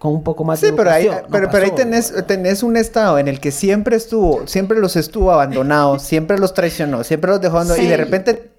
con 0.00 0.12
un 0.14 0.24
poco 0.24 0.42
más 0.42 0.58
Sí, 0.58 0.66
de 0.66 0.72
pero 0.72 0.90
ahí, 0.90 1.04
educación. 1.04 1.26
No 1.30 1.32
pero, 1.32 1.50
pero 1.52 1.64
ahí 1.64 1.70
pasó. 1.70 1.82
tenés, 1.82 2.26
tenés 2.26 2.62
un 2.64 2.76
estado 2.76 3.18
en 3.20 3.28
el 3.28 3.38
que 3.38 3.52
siempre 3.52 3.94
estuvo, 3.96 4.46
siempre 4.48 4.80
los 4.80 4.96
estuvo 4.96 5.30
abandonados, 5.30 6.02
siempre 6.12 6.38
los 6.38 6.52
traicionó, 6.54 7.04
siempre 7.04 7.30
los 7.30 7.40
dejó 7.40 7.58
abandonados, 7.58 7.84
y 7.84 7.88
de 7.88 7.96
Sí. 7.96 8.02
repente 8.02 8.50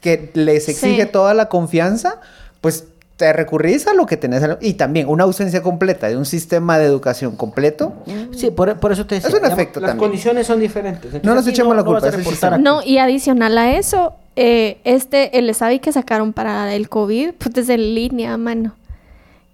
que 0.00 0.30
les 0.34 0.68
exige 0.68 1.02
Sí. 1.04 1.08
toda 1.10 1.32
la 1.34 1.48
confianza, 1.48 2.20
pues 2.60 2.84
te 3.16 3.32
recurrís 3.32 3.86
a 3.86 3.94
lo 3.94 4.04
que 4.06 4.16
tenés. 4.16 4.42
Y 4.60 4.74
también 4.74 5.08
una 5.08 5.22
ausencia 5.24 5.62
completa 5.62 6.08
de 6.08 6.16
un 6.16 6.26
sistema 6.26 6.76
de 6.78 6.86
educación 6.86 7.36
completo. 7.36 7.92
Sí, 8.36 8.50
por, 8.50 8.78
por 8.80 8.90
eso 8.92 9.06
te 9.06 9.14
decía. 9.14 9.28
Es 9.28 9.34
un 9.34 9.40
digamos, 9.42 9.58
efecto 9.58 9.80
Las 9.80 9.90
también. 9.90 10.08
condiciones 10.10 10.46
son 10.46 10.58
diferentes. 10.60 11.04
Entonces, 11.04 11.24
No 11.24 11.34
nos 11.34 11.46
echemos 11.46 11.76
la 11.76 11.84
culpa, 11.84 12.04
a 12.06 12.08
aquí. 12.10 12.62
No, 12.62 12.82
y 12.82 12.98
adicional 12.98 13.56
a 13.58 13.76
eso, 13.76 14.14
eh, 14.34 14.78
este, 14.84 15.38
el 15.38 15.54
SAVI 15.54 15.78
que 15.78 15.92
sacaron 15.92 16.32
para 16.32 16.74
el 16.74 16.88
COVID, 16.88 17.34
pues 17.38 17.56
es 17.58 17.68
en 17.68 17.94
línea, 17.94 18.36
mano. 18.36 18.74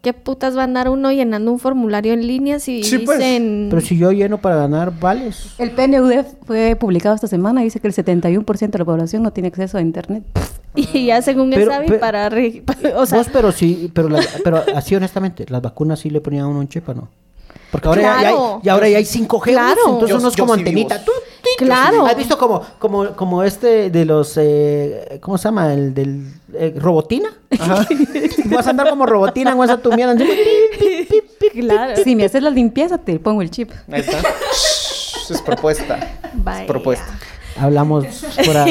¿Qué 0.00 0.12
putas 0.12 0.56
va 0.56 0.61
a 0.61 0.64
andar 0.64 0.88
uno 0.88 1.11
llenando 1.11 1.50
un 1.50 1.58
formulario 1.58 2.12
en 2.12 2.24
línea 2.26 2.61
si 2.61 2.84
Sí, 2.84 2.98
pues. 2.98 3.18
dicen... 3.18 3.66
Pero 3.68 3.82
si 3.82 3.98
yo 3.98 4.12
lleno 4.12 4.38
para 4.38 4.54
ganar 4.56 4.92
vales. 4.98 5.54
El 5.58 5.72
PNUD 5.72 6.24
fue 6.46 6.76
publicado 6.76 7.14
esta 7.16 7.26
semana 7.26 7.62
y 7.62 7.64
dice 7.64 7.80
que 7.80 7.88
el 7.88 7.94
71% 7.94 8.70
de 8.70 8.78
la 8.78 8.84
población 8.84 9.22
no 9.24 9.32
tiene 9.32 9.48
acceso 9.48 9.76
a 9.78 9.80
internet. 9.80 10.22
Y 10.74 11.11
hacen 11.11 11.40
un 11.40 11.50
Pero- 11.50 11.72
pero- 11.87 11.98
para... 11.98 12.28
re- 12.28 12.62
O 12.96 13.06
sea, 13.06 13.18
Vos, 13.18 13.28
pero 13.32 13.50
sí, 13.50 13.90
pero, 13.92 14.08
la- 14.08 14.22
pero 14.44 14.62
así 14.76 14.94
honestamente, 14.94 15.44
las 15.48 15.61
vacunas 15.62 15.98
sí 15.98 16.11
le 16.11 16.20
ponían 16.20 16.44
a 16.44 16.48
uno 16.48 16.61
un 16.61 16.68
chip, 16.68 16.88
¿o 16.88 16.94
no? 16.94 17.08
Porque 17.72 17.88
ahora, 17.88 18.02
ya, 18.02 18.18
hay, 18.28 18.34
y 18.62 18.68
ahora 18.68 18.88
ya 18.88 18.98
hay 18.98 19.04
5G, 19.04 19.42
Claro. 19.42 19.80
entonces 19.87 20.11
Yo- 20.11 20.16
uno 20.18 20.28
es 20.28 20.37
como 20.37 20.54
sí 20.54 20.61
antenita. 20.61 21.02
Claro. 21.58 22.06
¿Has 22.06 22.16
visto 22.16 22.38
como, 22.38 22.62
como, 22.78 23.10
como 23.10 23.42
este 23.42 23.90
de 23.90 24.04
los, 24.04 24.36
eh, 24.36 25.18
¿cómo 25.20 25.36
se 25.38 25.44
llama? 25.44 25.72
El 25.72 25.92
del 25.92 26.32
eh, 26.54 26.74
robotina. 26.76 27.30
Vas 28.46 28.66
a 28.66 28.70
andar 28.70 28.88
como 28.90 29.06
robotina 29.06 29.52
en 29.52 29.62
esa 29.62 29.78
tu 29.78 29.92
mierda. 29.92 30.14
claro. 31.52 32.02
Si 32.02 32.14
me 32.14 32.24
haces 32.24 32.42
la 32.42 32.50
limpieza, 32.50 32.98
te 32.98 33.18
pongo 33.18 33.42
el 33.42 33.50
chip. 33.50 33.70
Ahí 33.90 34.00
está. 34.00 34.20
Shh, 34.20 35.32
es 35.32 35.42
propuesta. 35.42 35.98
Vaya. 36.34 36.60
Es 36.60 36.66
propuesta. 36.66 37.18
Hablamos 37.56 38.06
fuera. 38.44 38.64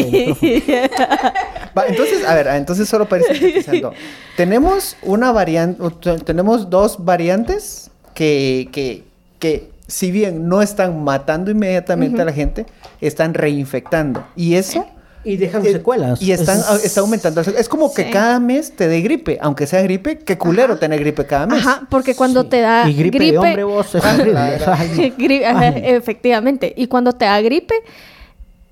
Va, 1.77 1.87
entonces, 1.87 2.25
a 2.25 2.33
ver, 2.35 2.47
entonces 2.47 2.87
solo 2.87 3.07
para 3.07 3.21
ir 3.21 3.27
sintetizando. 3.27 3.93
tenemos 4.37 4.95
una 5.01 5.33
variante, 5.33 5.83
tenemos 6.23 6.69
dos 6.69 7.03
variantes 7.03 7.91
que, 8.13 8.69
que, 8.71 9.03
que 9.39 9.76
si 9.87 10.11
bien 10.11 10.47
no 10.49 10.61
están 10.61 11.03
matando 11.03 11.49
inmediatamente 11.51 12.21
a 12.21 12.25
la 12.25 12.33
gente, 12.33 12.65
están 13.01 13.33
reinfectando. 13.33 14.25
Y 14.35 14.55
eso... 14.55 14.85
Y 15.23 15.35
dejan 15.35 15.65
eh, 15.65 15.73
secuelas. 15.73 16.21
Y 16.21 16.31
están, 16.31 16.57
Es- 16.59 16.85
está 16.85 17.01
aumentando. 17.01 17.41
Es 17.41 17.67
como 17.67 17.93
que 17.93 18.05
Sí. 18.05 18.11
cada 18.11 18.39
mes 18.39 18.73
te 18.73 18.87
dé 18.87 19.01
gripe. 19.01 19.37
Aunque 19.41 19.67
sea 19.67 19.81
gripe, 19.81 20.19
qué 20.19 20.37
culero 20.37 20.77
tener 20.77 21.01
gripe 21.01 21.25
cada 21.25 21.47
mes. 21.47 21.59
Ajá, 21.65 21.81
porque 21.89 22.15
cuando 22.15 22.43
Sí. 22.43 22.49
te 22.49 22.61
da 22.61 22.87
Y 22.89 22.93
gripe, 22.93 23.19
de 23.31 23.37
hombre 23.37 23.63
vos 23.65 23.93
es 23.95 24.05
horrible. 24.05 24.37
Ay, 24.67 24.89
no. 25.17 25.17
Gri- 25.25 25.43
ajá, 25.43 25.59
Ay. 25.59 25.81
efectivamente. 25.83 26.73
Y 26.77 26.87
cuando 26.87 27.11
te 27.11 27.25
da 27.25 27.41
gripe, 27.41 27.75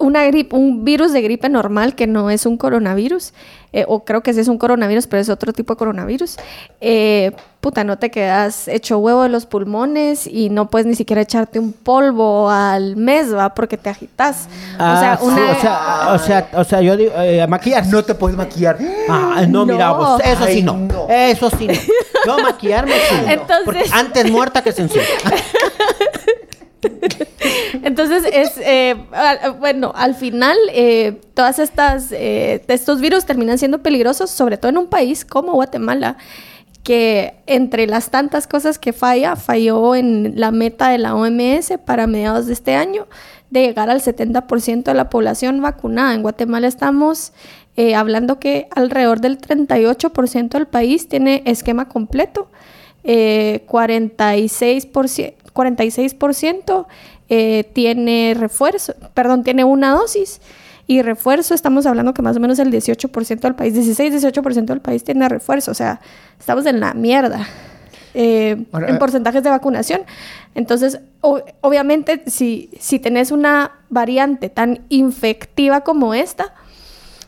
una 0.05 0.23
gripe, 0.25 0.55
un 0.55 0.85
virus 0.85 1.11
de 1.13 1.21
gripe 1.21 1.49
normal 1.49 1.95
que 1.95 2.07
no 2.07 2.29
es 2.29 2.45
un 2.45 2.57
coronavirus, 2.57 3.33
eh, 3.73 3.83
o 3.87 4.05
creo 4.05 4.21
que 4.23 4.33
sí 4.33 4.39
es 4.39 4.47
un 4.47 4.57
coronavirus, 4.57 5.07
pero 5.07 5.21
es 5.21 5.29
otro 5.29 5.51
tipo 5.51 5.73
de 5.73 5.77
coronavirus, 5.77 6.37
eh, 6.79 7.31
puta, 7.59 7.83
no 7.83 7.97
te 7.97 8.11
quedas 8.11 8.67
hecho 8.67 8.99
huevo 8.99 9.23
de 9.23 9.29
los 9.29 9.45
pulmones 9.45 10.27
y 10.27 10.49
no 10.49 10.69
puedes 10.69 10.85
ni 10.85 10.95
siquiera 10.95 11.21
echarte 11.21 11.57
un 11.59 11.73
polvo 11.73 12.49
al 12.49 12.95
mes, 12.95 13.33
¿va? 13.35 13.53
Porque 13.55 13.75
te 13.77 13.89
agitas. 13.89 14.47
Ah, 14.77 14.93
o 14.95 14.99
sea, 14.99 15.17
sí, 15.17 15.25
una... 15.25 15.51
o, 15.51 15.59
sea, 15.59 16.07
o 16.13 16.19
sea, 16.19 16.49
o 16.59 16.63
sea, 16.63 16.81
yo 16.81 16.95
digo, 16.95 17.11
eh, 17.19 17.41
a 17.41 17.47
maquillarse. 17.47 17.89
No 17.91 18.03
te 18.03 18.13
puedes 18.13 18.37
maquillar. 18.37 18.77
Ah, 19.09 19.45
no, 19.49 19.65
mira, 19.65 19.87
No. 19.87 19.97
vos, 19.97 20.21
eso 20.23 20.43
Ay, 20.45 20.53
sí 20.55 20.61
no. 20.63 20.77
no. 20.77 21.07
Eso 21.09 21.49
sí 21.49 21.67
no. 21.67 21.73
Yo 22.27 22.37
maquillarme 22.43 22.93
sí. 22.93 23.15
no. 23.25 23.31
Entonces- 23.31 23.63
Porque 23.65 23.83
antes 23.91 24.31
muerta 24.31 24.61
que 24.63 24.71
sencilla. 24.71 25.03
Entonces 27.97 28.25
es 28.33 28.57
eh, 28.57 28.97
al- 29.13 29.53
bueno, 29.53 29.93
al 29.95 30.15
final 30.15 30.57
eh, 30.73 31.21
todas 31.33 31.59
estas 31.59 32.11
eh, 32.11 32.61
estos 32.67 32.99
virus 32.99 33.23
terminan 33.25 33.57
siendo 33.57 33.81
peligrosos, 33.81 34.29
sobre 34.29 34.57
todo 34.57 34.69
en 34.69 34.77
un 34.79 34.87
país 34.87 35.23
como 35.23 35.53
Guatemala, 35.53 36.17
que 36.83 37.35
entre 37.47 37.87
las 37.87 38.09
tantas 38.11 38.47
cosas 38.47 38.79
que 38.79 38.91
falla, 38.91 39.37
falló 39.37 39.95
en 39.95 40.33
la 40.35 40.51
meta 40.51 40.89
de 40.89 40.97
la 40.97 41.15
OMS 41.15 41.71
para 41.85 42.05
mediados 42.05 42.47
de 42.47 42.53
este 42.53 42.75
año 42.75 43.07
de 43.49 43.61
llegar 43.61 43.89
al 43.89 44.01
70% 44.01 44.83
de 44.83 44.93
la 44.93 45.09
población 45.09 45.61
vacunada. 45.61 46.13
En 46.15 46.21
Guatemala 46.21 46.67
estamos 46.67 47.31
eh, 47.77 47.95
hablando 47.95 48.39
que 48.39 48.67
alrededor 48.75 49.21
del 49.21 49.39
38% 49.39 50.49
del 50.49 50.67
país 50.67 51.07
tiene 51.07 51.43
esquema 51.45 51.87
completo 51.87 52.49
eh, 53.05 53.63
46%, 53.69 55.33
46% 55.53 56.87
eh, 57.29 57.69
tiene 57.73 58.35
refuerzo, 58.37 58.93
perdón, 59.13 59.43
tiene 59.43 59.63
una 59.63 59.91
dosis. 59.91 60.41
Y 60.87 61.01
refuerzo, 61.01 61.55
estamos 61.55 61.87
hablando 61.87 62.13
que 62.13 62.21
más 62.21 62.37
o 62.37 62.39
menos 62.39 62.59
el 62.59 62.71
18% 62.71 63.39
del 63.39 63.55
país, 63.55 63.73
16-18% 63.73 64.65
del 64.65 64.81
país 64.81 65.03
tiene 65.03 65.27
refuerzo. 65.27 65.71
O 65.71 65.73
sea, 65.73 65.99
estamos 66.39 66.63
en 66.67 66.79
la 66.79 66.93
mierda 66.93 67.47
eh, 68.13 68.65
Ahora, 68.71 68.89
en 68.89 68.95
eh, 68.95 68.99
porcentajes 68.99 69.41
de 69.41 69.49
vacunación. 69.49 70.01
Entonces, 70.53 70.99
o- 71.21 71.41
obviamente, 71.61 72.21
si, 72.27 72.69
si 72.79 72.99
tenés 72.99 73.31
una 73.31 73.71
variante 73.89 74.49
tan 74.49 74.81
infectiva 74.89 75.81
como 75.81 76.13
esta, 76.13 76.53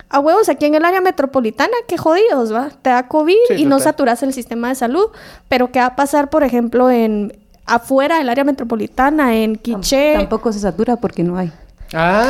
a 0.09 0.19
huevos 0.19 0.49
aquí 0.49 0.65
en 0.67 0.75
el 0.75 0.85
área 0.85 1.01
metropolitana, 1.01 1.73
qué 1.87 1.97
jodidos, 1.97 2.53
¿va? 2.53 2.69
Te 2.81 2.91
da 2.91 3.07
COVID 3.07 3.35
Sí, 3.49 3.53
y 3.55 3.65
no 3.65 3.79
saturas 3.79 4.21
el 4.23 4.33
sistema 4.33 4.69
de 4.69 4.75
salud. 4.75 5.07
Pero 5.49 5.71
¿qué 5.71 5.79
va 5.79 5.87
a 5.87 5.95
pasar, 5.95 6.29
por 6.29 6.43
ejemplo, 6.43 6.89
en 6.91 7.33
afuera 7.67 8.17
del 8.17 8.29
área 8.29 8.43
metropolitana, 8.43 9.35
en 9.35 9.55
Quiché? 9.57 10.13
Tampoco 10.15 10.51
se 10.53 10.59
satura 10.59 10.95
porque 10.95 11.23
no 11.23 11.37
hay. 11.37 11.51
Ah, 11.93 12.25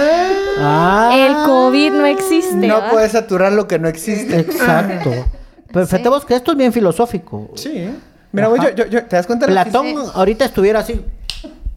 Ah, 0.60 1.12
El 1.16 1.34
COVID 1.46 1.92
no 1.94 2.06
existe. 2.06 2.56
no 2.68 2.80
¿va? 2.80 2.90
puedes 2.90 3.12
saturar 3.12 3.52
lo 3.54 3.68
que 3.68 3.80
no 3.80 3.88
existe. 3.88 4.40
Exacto. 4.40 5.12
Pero 5.72 5.86
fíjate 5.86 6.10
vos 6.10 6.26
que 6.26 6.36
esto 6.36 6.52
es 6.52 6.58
bien 6.58 6.74
filosófico. 6.74 7.52
Sí. 7.56 7.90
Mira, 8.32 8.48
güey, 8.48 8.60
Ajá. 8.62 8.72
yo, 8.72 8.86
yo, 8.86 8.90
yo- 8.92 9.06
¿te 9.06 9.16
das 9.16 9.26
cuenta? 9.28 9.46
de 9.46 9.54
la 9.54 9.64
Platón 9.64 9.86
fis- 9.88 10.12
ahorita 10.16 10.46
estuviera 10.46 10.80
así 10.80 11.04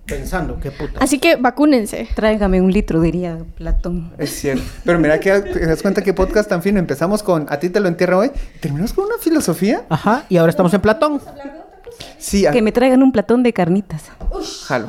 pensando, 0.07 0.59
qué 0.61 0.70
puta. 0.70 0.99
Así 1.01 1.18
que 1.18 1.37
vacúnense. 1.37 2.09
Tráigame 2.14 2.61
un 2.61 2.73
litro, 2.73 3.01
diría 3.01 3.38
Platón. 3.57 4.12
Es 4.18 4.31
cierto. 4.40 4.62
Pero 4.85 4.99
mira 4.99 5.20
que 5.20 5.40
te 5.40 5.66
das 5.66 5.83
cuenta 5.83 6.03
qué 6.03 6.12
podcast 6.14 6.49
tan 6.49 6.62
fino. 6.62 6.79
Empezamos 6.79 7.23
con 7.23 7.46
A 7.49 7.59
ti 7.59 7.68
te 7.70 7.79
lo 7.81 7.88
entierro 7.88 8.18
hoy. 8.18 8.31
y 8.57 8.59
Terminamos 8.59 8.92
con 8.92 9.05
una 9.07 9.18
filosofía. 9.20 9.83
Ajá, 9.88 10.25
y 10.29 10.37
ahora 10.37 10.51
estamos 10.51 10.73
en 10.75 10.81
Platón. 10.81 11.20
Sí, 12.18 12.46
a- 12.46 12.50
Que 12.52 12.62
me 12.62 12.72
traigan 12.72 13.02
un 13.02 13.12
platón 13.12 13.42
de 13.42 13.52
carnitas. 13.52 14.04
jalo. 14.66 14.88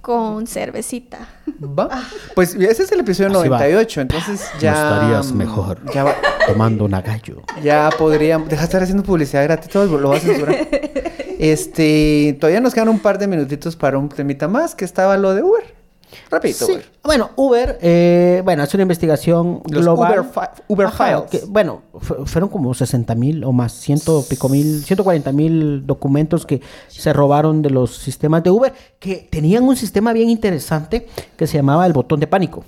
Con 0.00 0.46
cervecita. 0.46 1.18
¿Va? 1.62 1.88
Pues 2.34 2.54
ese 2.56 2.82
es 2.82 2.92
el 2.92 3.00
episodio 3.00 3.30
Así 3.38 3.48
va. 3.48 3.56
98. 3.58 4.00
Entonces 4.02 4.42
ya. 4.60 4.72
No 4.72 4.94
estarías 4.94 5.32
mm, 5.32 5.36
mejor. 5.36 5.78
Ya, 5.94 6.04
va- 6.04 6.16
Tomando 6.46 6.84
una 6.84 7.00
gallo. 7.00 7.42
ya 7.62 7.88
podríamos. 7.98 8.48
Deja 8.50 8.60
de 8.62 8.66
estar 8.66 8.82
haciendo 8.82 9.02
publicidad 9.02 9.44
gratis. 9.44 9.70
Todo 9.70 9.98
lo 9.98 10.10
vas 10.10 10.22
a 10.22 10.26
censurar. 10.26 10.56
Este. 11.38 12.36
Todavía 12.40 12.60
nos 12.60 12.74
quedan 12.74 12.88
un 12.88 13.00
par 13.00 13.18
de 13.18 13.26
minutitos 13.26 13.76
para 13.76 13.98
un 13.98 14.08
temita 14.08 14.46
más. 14.46 14.74
Que 14.74 14.84
estaba 14.84 15.16
lo 15.16 15.34
de 15.34 15.42
Uber. 15.42 15.74
Rapidito, 16.30 16.66
Sí. 16.66 16.72
Uber. 16.72 16.84
Bueno, 17.02 17.30
Uber, 17.36 17.78
eh, 17.82 18.40
bueno, 18.44 18.62
hace 18.62 18.76
una 18.76 18.82
investigación 18.82 19.62
Los 19.68 19.82
global. 19.82 20.20
Uber 20.20 20.24
fi- 20.32 20.62
Uber 20.68 20.86
Ajá, 20.86 21.04
files. 21.26 21.30
que, 21.30 21.46
bueno, 21.50 21.82
fu- 22.00 22.26
fueron 22.26 22.48
como 22.48 22.72
60 22.74 23.14
mil 23.14 23.44
o 23.44 23.52
más, 23.52 23.72
ciento 23.72 24.24
pico 24.28 24.48
mil, 24.48 24.82
140 24.84 25.32
mil 25.32 25.86
documentos 25.86 26.46
que 26.46 26.60
se 26.88 27.12
robaron 27.12 27.62
de 27.62 27.70
los 27.70 27.96
sistemas 27.96 28.42
de 28.42 28.50
Uber, 28.50 28.72
que 28.98 29.28
tenían 29.30 29.64
un 29.64 29.76
sistema 29.76 30.12
bien 30.12 30.30
interesante 30.30 31.06
que 31.36 31.46
se 31.46 31.56
llamaba 31.58 31.86
el 31.86 31.92
botón 31.92 32.20
de 32.20 32.26
pánico, 32.26 32.64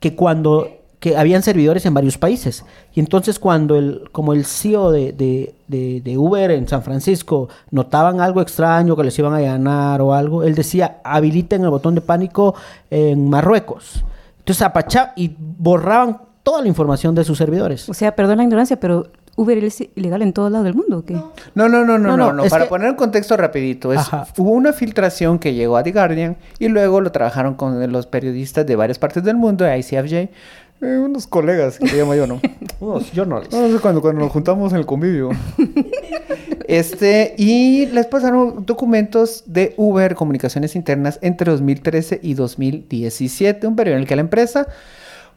que 0.00 0.14
cuando 0.14 0.68
que 1.00 1.16
habían 1.16 1.42
servidores 1.42 1.86
en 1.86 1.94
varios 1.94 2.18
países. 2.18 2.64
Y 2.92 3.00
entonces 3.00 3.38
cuando 3.38 3.76
el, 3.76 4.08
como 4.10 4.32
el 4.32 4.44
CEO 4.44 4.90
de, 4.90 5.12
de- 5.12 5.54
de- 5.68 6.00
de 6.00 6.18
Uber 6.18 6.50
en 6.50 6.66
San 6.66 6.82
Francisco 6.82 7.48
notaban 7.70 8.20
algo 8.20 8.40
extraño 8.40 8.96
que 8.96 9.04
les 9.04 9.16
iban 9.18 9.32
a 9.34 9.40
ganar 9.40 10.00
o 10.00 10.12
algo, 10.12 10.42
él 10.42 10.54
decía, 10.56 10.98
habiliten 11.04 11.62
el 11.62 11.70
botón 11.70 11.94
de 11.94 12.00
pánico 12.00 12.54
en 12.90 13.30
Marruecos. 13.30 14.04
Entonces 14.40 14.62
apachaban 14.62 15.12
y 15.14 15.30
borraban 15.38 16.18
toda 16.42 16.62
la 16.62 16.68
información 16.68 17.14
de 17.14 17.22
sus 17.24 17.38
servidores. 17.38 17.88
O 17.88 17.94
sea, 17.94 18.16
perdón 18.16 18.38
la 18.38 18.44
ignorancia, 18.44 18.80
pero 18.80 19.06
Uber 19.36 19.62
es 19.62 19.80
ilegal 19.94 20.22
en 20.22 20.32
todo 20.32 20.50
lado 20.50 20.64
del 20.64 20.74
mundo, 20.74 20.98
¿o 20.98 21.04
qué? 21.04 21.12
No, 21.54 21.68
no, 21.68 21.84
no, 21.84 21.96
no, 21.96 22.16
No, 22.32 22.42
Para 22.48 22.64
que- 22.64 22.68
poner 22.70 22.88
en 22.88 22.94
contexto 22.96 23.36
rapidito, 23.36 23.92
es, 23.92 24.00
hubo 24.36 24.50
una 24.50 24.72
filtración 24.72 25.38
que 25.38 25.54
llegó 25.54 25.76
a 25.76 25.84
The 25.84 25.92
Guardian 25.92 26.36
y 26.58 26.66
luego 26.68 27.00
lo 27.00 27.12
trabajaron 27.12 27.54
con 27.54 27.92
los 27.92 28.06
periodistas 28.06 28.66
de 28.66 28.74
varias 28.74 28.98
partes 28.98 29.22
del 29.22 29.36
mundo, 29.36 29.64
de 29.64 29.78
ICFJ, 29.78 30.30
Eh, 30.80 30.98
unos 30.98 31.26
colegas, 31.26 31.78
que 31.78 31.86
le 31.86 31.98
llamo 31.98 32.14
yo, 32.14 32.26
¿no? 32.26 32.40
Unos 32.80 33.10
journalists. 33.12 33.54
No, 33.54 33.66
no 33.66 33.74
sé, 33.74 33.80
cuando, 33.80 34.00
cuando 34.00 34.20
nos 34.20 34.30
juntamos 34.30 34.72
en 34.72 34.78
el 34.78 34.86
convivio. 34.86 35.30
Este, 36.68 37.34
y 37.38 37.86
les 37.86 38.04
pasaron 38.04 38.66
documentos 38.66 39.42
de 39.46 39.72
Uber 39.78 40.14
Comunicaciones 40.14 40.76
Internas 40.76 41.18
entre 41.22 41.50
2013 41.50 42.20
y 42.22 42.34
2017, 42.34 43.66
un 43.66 43.74
periodo 43.74 43.96
en 43.96 44.02
el 44.02 44.06
que 44.06 44.14
la 44.14 44.20
empresa 44.20 44.68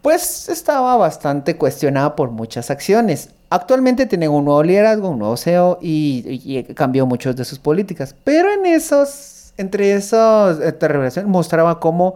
pues 0.02 0.50
estaba 0.50 0.98
bastante 0.98 1.56
cuestionada 1.56 2.16
por 2.18 2.32
muchas 2.32 2.70
acciones. 2.70 3.30
Actualmente 3.50 4.06
tienen 4.08 4.32
un 4.32 4.46
nuevo 4.46 4.64
liderazgo, 4.64 5.10
un 5.10 5.20
nuevo 5.20 5.38
CEO 5.38 5.80
y, 5.82 6.42
y 6.44 6.64
cambió 6.74 7.06
muchas 7.06 7.36
de 7.36 7.46
sus 7.46 7.60
políticas. 7.60 8.16
Pero 8.24 8.52
en 8.52 8.66
esos, 8.66 9.54
entre 9.58 9.94
esas 9.94 10.60
eh, 10.60 10.76
revelaciones 10.82 11.30
mostraba 11.30 11.80
cómo, 11.80 12.16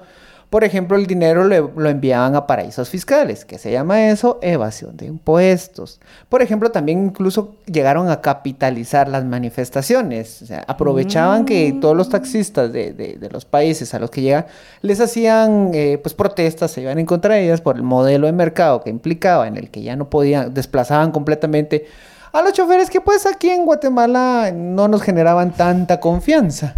por 0.49 0.63
ejemplo, 0.63 0.95
el 0.97 1.05
dinero 1.08 1.43
lo, 1.43 1.71
lo 1.75 1.89
enviaban 1.89 2.36
a 2.36 2.47
paraísos 2.47 2.89
fiscales, 2.89 3.43
que 3.45 3.58
se 3.58 3.71
llama 3.71 4.08
eso 4.10 4.39
evasión 4.41 4.95
de 4.95 5.05
impuestos. 5.08 5.99
Por 6.29 6.41
ejemplo, 6.41 6.71
también 6.71 7.05
incluso 7.05 7.55
llegaron 7.65 8.10
a 8.10 8.21
capitalizar 8.21 9.08
las 9.10 9.25
manifestaciones. 9.25 10.41
O 10.41 10.45
sea, 10.45 10.63
aprovechaban 10.67 11.45
que 11.45 11.75
todos 11.81 11.95
los 11.97 12.10
taxistas 12.10 12.71
de, 12.71 12.93
de- 12.93 13.17
de 13.19 13.29
los 13.29 13.45
países 13.45 13.93
a 13.93 13.99
los 13.99 14.10
que 14.12 14.21
llegan 14.21 14.45
les 14.81 14.99
hacían 15.01 15.71
eh, 15.73 15.97
pues 16.01 16.13
protestas, 16.13 16.71
se 16.71 16.81
iban 16.81 16.99
en 16.99 17.05
contra 17.05 17.36
de 17.36 17.45
ellas 17.45 17.62
por 17.62 17.75
el 17.75 17.84
modelo 17.84 18.27
de 18.27 18.34
mercado 18.34 18.81
que 18.81 18.89
implicaba, 18.89 19.47
en 19.47 19.58
el 19.58 19.69
que 19.69 19.81
ya 19.81 19.95
no 19.95 20.10
podían, 20.10 20.53
desplazaban 20.53 21.12
completamente 21.12 21.86
a 22.31 22.41
los 22.41 22.53
choferes 22.53 22.89
que 22.89 23.01
pues 23.01 23.25
aquí 23.25 23.49
en 23.49 23.65
Guatemala 23.65 24.51
no 24.53 24.88
nos 24.88 25.01
generaban 25.01 25.51
tanta 25.51 25.99
confianza. 25.99 26.75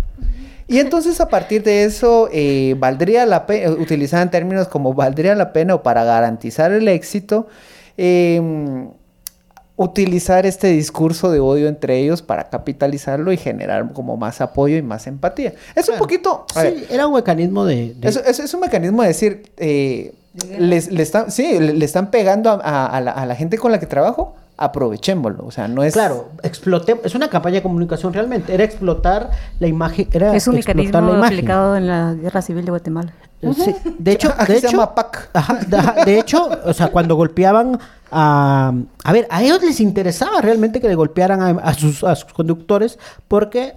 Y 0.67 0.80
entonces 0.80 1.21
a 1.21 1.30
partir 1.30 1.63
de 1.63 1.86
eso, 1.86 2.27
eh, 2.32 2.75
valdría 2.77 3.25
la 3.25 3.45
pena, 3.45 3.71
utilizaban 3.71 4.30
términos 4.32 4.67
como 4.67 4.93
valdría 4.93 5.34
la 5.36 5.53
pena 5.53 5.75
o 5.75 5.84
para 5.84 6.03
garantizar 6.03 6.71
el 6.73 6.88
éxito, 6.89 7.47
eh, 7.97 8.86
utilizar 9.77 10.45
este 10.47 10.67
discurso 10.69 11.30
de 11.32 11.39
odio 11.39 11.67
entre 11.67 11.99
ellos 11.99 12.21
para 12.23 12.49
capitalizarlo 12.49 13.32
y 13.32 13.38
generar 13.38 13.93
como 13.93 14.17
más 14.17 14.41
apoyo 14.41 14.75
y 14.75 14.82
más 14.82 15.06
empatía. 15.08 15.53
Es 15.75 15.88
un 15.88 15.97
poquito... 15.99 16.45
ver, 16.56 16.73
Sí, 16.80 16.86
era 16.89 17.06
un 17.08 17.13
mecanismo 17.13 17.63
de... 17.63 17.93
de- 17.93 18.10
es, 18.10 18.15
es- 18.17 18.39
es 18.39 18.53
un 18.56 18.62
mecanismo 18.62 19.03
de 19.03 19.08
decir, 19.10 19.51
eh, 19.58 20.13
les, 20.58 20.91
le 20.91 21.03
están, 21.03 21.32
sí, 21.32 21.60
le, 21.60 21.73
le 21.73 21.86
están 21.86 22.10
pegando 22.10 22.49
a, 22.49 22.56
a- 22.56 22.88
a 22.88 23.01
la, 23.01 23.12
a 23.12 23.25
la 23.27 23.36
gente 23.36 23.58
con 23.60 23.71
la 23.71 23.80
que 23.80 23.86
trabajo, 23.86 24.36
aprovechémoslo. 24.57 25.45
O 25.45 25.51
sea, 25.51 25.67
no 25.67 25.83
es... 25.83 25.93
Claro, 25.93 26.29
exploté, 26.43 26.99
es 27.03 27.15
una 27.15 27.29
campaña 27.29 27.55
de 27.55 27.63
comunicación 27.63 28.11
realmente, 28.13 28.53
era 28.53 28.63
explotar 28.63 29.29
la 29.59 29.67
imagen, 29.67 30.07
era 30.11 30.35
Es 30.35 30.47
un 30.47 30.55
explotar 30.57 30.85
mecanismo 30.85 31.11
la 31.13 31.17
imagen. 31.19 31.33
aplicado 31.37 31.77
en 31.77 31.87
la 31.87 32.13
Guerra 32.15 32.41
Civil 32.41 32.65
de 32.65 32.71
Guatemala. 32.71 33.13
Eh, 33.41 33.53
sí, 33.53 33.75
De 33.99 34.11
hecho, 34.13 34.33
Aquí 34.35 34.53
de 34.53 34.59
se 34.59 34.67
hecho, 34.67 34.77
llama 34.77 34.95
PAC. 34.95 35.29
Ajá, 35.33 35.59
de, 35.67 35.77
ajá, 35.77 36.05
de 36.05 36.19
hecho, 36.19 36.49
o 36.65 36.73
sea, 36.73 36.87
cuando 36.87 37.15
golpeaban 37.15 37.79
a... 38.11 38.73
A 39.03 39.13
ver, 39.13 39.27
a 39.29 39.43
ellos 39.43 39.61
les 39.61 39.79
interesaba 39.79 40.41
realmente 40.41 40.81
que 40.81 40.87
le 40.87 40.95
golpearan 40.95 41.41
a, 41.41 41.49
a 41.61 41.73
sus, 41.75 42.03
a 42.03 42.15
sus 42.15 42.33
conductores 42.33 42.97
porque 43.27 43.75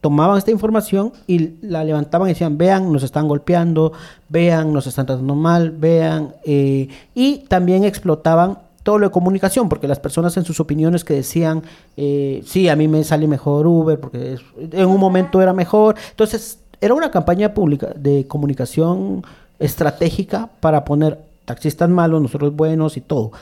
tomaban 0.00 0.38
esta 0.38 0.50
información 0.52 1.12
y 1.26 1.56
la 1.60 1.84
levantaban 1.84 2.28
y 2.28 2.32
decían, 2.32 2.56
vean, 2.56 2.90
nos 2.92 3.02
están 3.02 3.28
golpeando, 3.28 3.92
vean, 4.28 4.72
nos 4.72 4.86
están 4.86 5.06
tratando 5.06 5.34
mal, 5.34 5.72
vean. 5.72 6.34
eh, 6.46 6.88
y 7.14 7.38
también 7.48 7.84
explotaban 7.84 8.58
todo 8.82 8.98
lo 8.98 9.06
de 9.08 9.12
comunicación, 9.12 9.68
porque 9.68 9.88
las 9.88 10.00
personas 10.00 10.36
en 10.36 10.44
sus 10.44 10.60
opiniones 10.60 11.04
que 11.04 11.14
decían, 11.14 11.62
eh, 11.96 12.42
sí, 12.46 12.68
a 12.68 12.76
mí 12.76 12.88
me 12.88 13.04
sale 13.04 13.26
mejor 13.26 13.66
Uber, 13.66 14.00
porque 14.00 14.38
en 14.58 14.86
un 14.86 14.98
momento 14.98 15.42
era 15.42 15.52
mejor. 15.52 15.96
Entonces, 16.10 16.60
era 16.80 16.94
una 16.94 17.10
campaña 17.10 17.52
pública 17.52 17.88
de 17.94 18.26
comunicación 18.26 19.22
estratégica 19.58 20.48
para 20.60 20.84
poner 20.84 21.18
taxistas 21.44 21.88
malos, 21.90 22.22
nosotros 22.22 22.54
buenos 22.56 22.96
y 22.96 23.00
todo. 23.00 23.32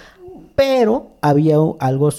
Pero 0.57 1.11
había 1.21 1.57
algo 1.79 2.11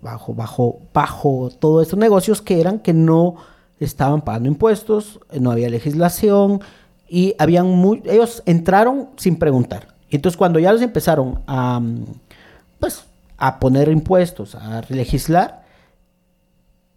bajo, 0.00 0.34
bajo, 0.34 0.78
bajo 0.94 1.50
todos 1.58 1.82
estos 1.82 1.98
negocios 1.98 2.40
que 2.40 2.60
eran 2.60 2.78
que 2.78 2.94
no 2.94 3.36
estaban 3.78 4.22
pagando 4.22 4.48
impuestos, 4.48 5.20
no 5.38 5.50
había 5.50 5.68
legislación 5.68 6.60
y 7.08 7.34
habían 7.38 7.66
muy, 7.66 8.02
ellos 8.06 8.42
entraron 8.46 9.10
sin 9.16 9.36
preguntar. 9.38 9.88
Entonces 10.10 10.38
cuando 10.38 10.58
ya 10.58 10.72
los 10.72 10.80
empezaron 10.80 11.40
a, 11.46 11.80
pues, 12.78 13.04
a 13.36 13.58
poner 13.60 13.88
impuestos, 13.88 14.54
a 14.54 14.82
legislar, 14.88 15.64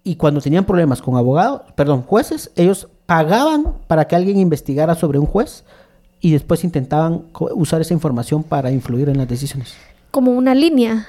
y 0.03 0.15
cuando 0.15 0.41
tenían 0.41 0.65
problemas 0.65 1.01
con 1.01 1.15
abogados, 1.15 1.61
perdón, 1.75 2.01
jueces, 2.03 2.51
ellos 2.55 2.87
pagaban 3.05 3.75
para 3.87 4.07
que 4.07 4.15
alguien 4.15 4.39
investigara 4.39 4.95
sobre 4.95 5.19
un 5.19 5.27
juez 5.27 5.63
y 6.19 6.31
después 6.31 6.63
intentaban 6.63 7.25
usar 7.33 7.81
esa 7.81 7.93
información 7.93 8.43
para 8.43 8.71
influir 8.71 9.09
en 9.09 9.17
las 9.17 9.27
decisiones. 9.27 9.75
Como 10.09 10.31
una 10.31 10.55
línea. 10.55 11.07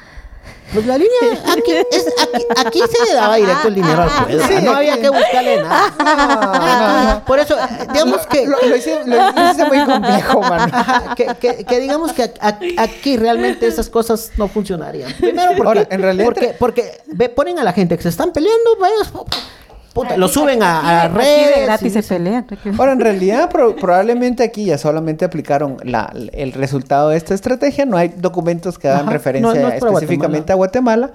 Pues 0.72 0.86
la 0.86 0.96
línea, 0.96 1.12
aquí, 1.52 1.70
es- 1.90 2.14
aquí, 2.18 2.46
aquí 2.56 2.80
se 2.90 3.04
le 3.04 3.14
daba 3.14 3.36
directo 3.36 3.68
el 3.68 3.74
dinero 3.74 4.02
al 4.04 4.08
juez, 4.08 4.42
Sí, 4.48 4.54
no 4.62 4.72
había 4.72 4.98
que 4.98 5.10
buscarle 5.10 5.62
nada. 5.62 7.22
Por 7.26 7.38
eso, 7.38 7.56
digamos 7.92 8.26
que... 8.26 8.46
Lo, 8.46 8.56
lo 8.62 8.74
hice, 8.76 9.02
lo 9.04 9.50
hice 9.50 9.64
muy 9.66 9.84
complejo. 9.84 10.42
Ajá, 10.44 11.14
que, 11.14 11.26
que- 11.38 11.64
que 11.64 11.78
digamos 11.78 12.12
que 12.12 12.32
aquí 12.78 13.18
realmente 13.18 13.66
esas 13.66 13.90
cosas 13.90 14.30
no 14.38 14.48
funcionarían. 14.48 15.12
Primero 15.20 15.52
porque, 15.58 15.68
Ahora, 15.68 15.86
en 15.90 16.00
realidad 16.02 16.24
porque, 16.24 16.54
porque 16.58 17.00
ve- 17.06 17.28
ponen 17.28 17.58
a 17.58 17.64
la 17.64 17.74
gente 17.74 17.96
que 17.98 18.02
se 18.02 18.08
están 18.08 18.32
peleando, 18.32 18.76
vaya, 18.80 18.94
puta, 19.94 20.16
lo 20.16 20.28
suben 20.28 20.62
a, 20.62 21.08
redes. 21.08 21.64
gratis 21.66 21.96
y 21.96 22.02
se 22.02 22.02
pelean. 22.02 22.46
Ahora, 22.78 22.92
en 22.92 23.00
realidad, 23.00 23.50
pro- 23.50 23.76
probablemente 23.76 24.42
aquí 24.42 24.64
ya 24.64 24.78
solamente 24.78 25.24
aplicaron 25.24 25.76
la- 25.84 26.12
el 26.32 26.52
resultado 26.52 27.10
de 27.10 27.16
esta 27.16 27.34
estrategia. 27.34 27.84
No 27.84 27.96
hay 27.96 28.08
documentos 28.16 28.78
que 28.78 28.88
hagan 28.88 29.02
Ajá, 29.02 29.10
referencia 29.12 29.54
no- 29.54 29.68
no 29.68 29.74
es 29.74 29.80
para 29.80 29.92
específicamente 29.92 30.52
a 30.52 30.54
Guatemala. 30.56 31.10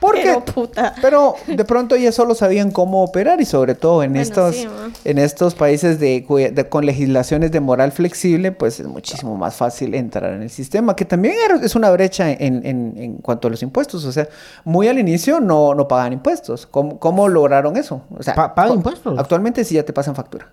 Porque, 0.00 0.22
pero 0.24 0.44
puta. 0.44 0.94
pero 1.00 1.34
de 1.46 1.64
pronto 1.64 1.96
ya 1.96 2.12
solo 2.12 2.34
sabían 2.34 2.70
cómo 2.70 3.02
operar 3.02 3.40
y 3.40 3.44
sobre 3.44 3.74
todo 3.74 4.02
en 4.02 4.10
Bueno, 4.10 4.22
estos, 4.22 4.66
en 5.04 5.18
estos 5.18 5.54
países 5.54 5.98
de, 6.00 6.24
cu- 6.26 6.36
de- 6.38 6.68
con 6.68 6.84
legislaciones 6.86 7.50
de 7.52 7.60
moral 7.60 7.92
flexible, 7.92 8.52
pues 8.52 8.80
es 8.80 8.86
muchísimo 8.86 9.36
más 9.36 9.54
fácil 9.54 9.94
entrar 9.94 10.32
en 10.32 10.42
el 10.42 10.50
sistema, 10.50 10.94
que 10.96 11.04
también 11.04 11.34
es 11.62 11.74
una 11.76 11.90
brecha 11.90 12.30
en, 12.30 12.66
en- 12.66 12.94
en 12.96 13.16
cuanto 13.18 13.48
a 13.48 13.50
los 13.50 13.62
impuestos. 13.62 14.04
O 14.04 14.12
sea, 14.12 14.28
muy 14.64 14.88
al 14.88 14.98
inicio 14.98 15.40
no, 15.40 15.74
no 15.74 15.86
pagaban 15.88 16.12
impuestos. 16.12 16.66
¿Cómo, 16.66 16.98
cómo 16.98 17.28
lograron 17.28 17.76
eso? 17.76 18.02
O 18.18 18.22
sea, 18.22 18.34
Pa- 18.34 18.68
impuestos. 18.68 19.18
Actualmente 19.18 19.64
sí 19.64 19.74
ya 19.76 19.84
te 19.84 19.92
pasan 19.92 20.14
factura. 20.14 20.50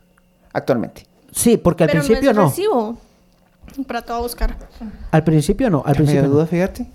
Actualmente. 0.54 1.06
Sí, 1.32 1.58
porque 1.58 1.84
al 1.84 1.89
pero 1.89 2.04
principio 2.04 2.34
no. 2.34 2.45
recibo. 2.45 2.97
Para 3.88 4.01
todo 4.04 4.21
buscar. 4.21 4.56
Al 5.12 5.23
principio 5.23 5.69
no. 5.69 5.82
Al 5.86 5.91
Me 5.93 5.95
principio, 5.97 6.30
duda, 6.30 6.43
no. 6.43 6.47
fíjate. 6.47 6.86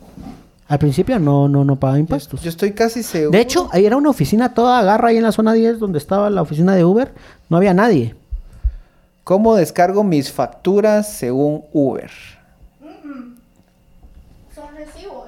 Al 0.69 0.79
principio 0.79 1.19
no, 1.19 1.49
no, 1.49 1.65
no 1.65 1.75
pagan 1.77 2.01
impuestos. 2.01 2.41
Yo 2.43 2.49
estoy 2.49 2.73
casi 2.73 3.03
seguro. 3.03 3.33
De 3.33 3.41
hecho, 3.41 3.69
ahí 3.73 3.85
era 3.85 3.97
una 3.97 4.09
oficina 4.11 4.55
toda 4.55 4.79
agarra 4.79 5.09
ahí 5.09 5.17
en 5.17 5.25
la 5.25 5.33
zona 5.33 5.53
10 5.53 5.81
donde 5.81 5.99
estaba 5.99 6.31
la 6.31 6.43
oficina 6.43 6.75
de 6.77 6.85
Uber. 6.85 7.13
No 7.49 7.57
había 7.57 7.75
nadie. 7.75 8.15
¿Cómo 9.25 9.57
descargo 9.57 10.05
mis 10.05 10.31
facturas 10.33 11.13
según 11.13 11.65
Uber? 11.73 12.11
Son 14.55 14.75
recibos. 14.77 15.27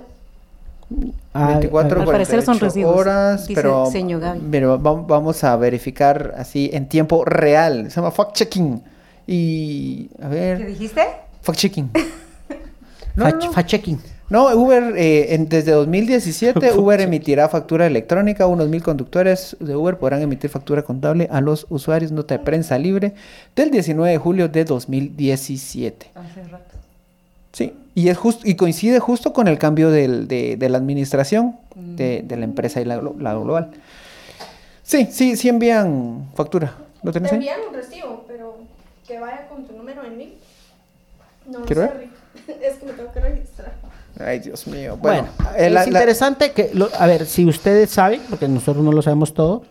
Ah, 1.35 1.47
24 1.49 1.99
ah, 2.01 2.03
Al 2.03 2.11
parecer 2.11 2.42
son 2.42 2.59
48 2.59 2.64
recibos, 2.66 2.97
horas, 3.01 3.47
dice 3.49 3.61
pero, 3.61 3.87
señor 3.90 4.21
Gaby. 4.21 4.40
pero 4.51 4.79
vam- 4.79 5.07
vamos 5.07 5.42
a 5.45 5.57
verificar 5.57 6.35
así 6.37 6.68
en 6.73 6.88
tiempo 6.88 7.25
real. 7.25 7.90
Se 7.90 7.97
llama 7.97 8.11
fact 8.11 8.35
checking. 8.35 8.83
Y 9.27 10.11
a 10.21 10.29
ver, 10.29 10.66
dijiste? 10.66 11.03
fact 11.40 11.59
checking. 11.59 11.90
No, 13.14 13.27
fact- 13.27 13.38
no, 13.40 13.47
no. 13.47 13.53
fact 13.53 13.68
checking. 13.68 13.99
No, 14.31 14.55
Uber, 14.57 14.95
eh, 14.97 15.35
en- 15.35 15.49
desde 15.49 15.73
2017, 15.73 16.73
Uber 16.79 17.01
emitirá 17.03 17.49
factura 17.51 17.87
electrónica. 17.87 18.47
Unos 18.47 18.68
mil 18.71 18.83
conductores 18.83 19.55
de 19.61 19.77
Uber 19.77 19.99
podrán 19.99 20.23
emitir 20.23 20.49
factura 20.49 20.83
contable 20.83 21.29
a 21.31 21.40
los 21.42 21.66
usuarios. 21.68 22.11
Nota 22.12 22.38
de 22.38 22.45
prensa 22.45 22.79
libre 22.79 23.12
del 23.55 23.71
19 23.71 24.11
de 24.12 24.18
julio 24.18 24.49
de 24.49 24.64
2017. 24.64 26.11
Sí, 27.52 27.74
y, 27.94 28.08
es 28.08 28.16
justo 28.16 28.42
y 28.48 28.54
coincide 28.56 28.98
justo 28.98 29.32
con 29.32 29.46
el 29.48 29.58
cambio 29.58 29.90
del- 29.90 30.26
de, 30.28 30.56
de 30.56 30.68
la 30.68 30.78
administración 30.78 31.56
de, 31.74 32.22
de 32.24 32.36
la 32.36 32.44
empresa 32.44 32.80
y 32.80 32.84
la, 32.84 32.98
glo- 33.00 33.18
la 33.18 33.34
global. 33.34 33.70
Sí, 34.82 35.08
sí, 35.10 35.36
sí 35.36 35.48
envían 35.48 36.28
factura. 36.34 36.74
¿Lo 37.02 37.12
tenés 37.12 37.30
Te 37.30 37.36
ahí? 37.36 37.40
envían 37.48 37.60
un 37.68 37.74
recibo, 37.74 38.24
pero 38.26 38.56
que 39.06 39.18
vaya 39.18 39.48
con 39.48 39.64
tu 39.64 39.74
número 39.76 40.04
en 40.04 40.16
mí. 40.16 40.34
No 41.50 41.62
¿Quiero 41.62 41.82
ver? 41.82 41.98
Rick. 41.98 42.58
Es 42.62 42.74
que 42.76 42.86
me 42.86 42.92
tengo 42.92 43.12
que 43.12 43.20
registrar. 43.20 43.72
Ay, 44.20 44.38
Dios 44.40 44.66
mío. 44.66 44.96
Bueno, 45.00 45.28
Bueno, 45.36 45.50
eh, 45.56 45.66
es 45.66 45.72
la- 45.72 45.80
la- 45.80 45.86
interesante 45.86 46.52
que, 46.52 46.70
lo- 46.74 46.88
a 46.98 47.06
ver, 47.06 47.26
si 47.26 47.44
ustedes 47.46 47.90
saben, 47.90 48.20
porque 48.30 48.48
nosotros 48.48 48.84
no 48.84 48.92
lo 48.92 49.02
sabemos 49.02 49.34
todo, 49.34 49.62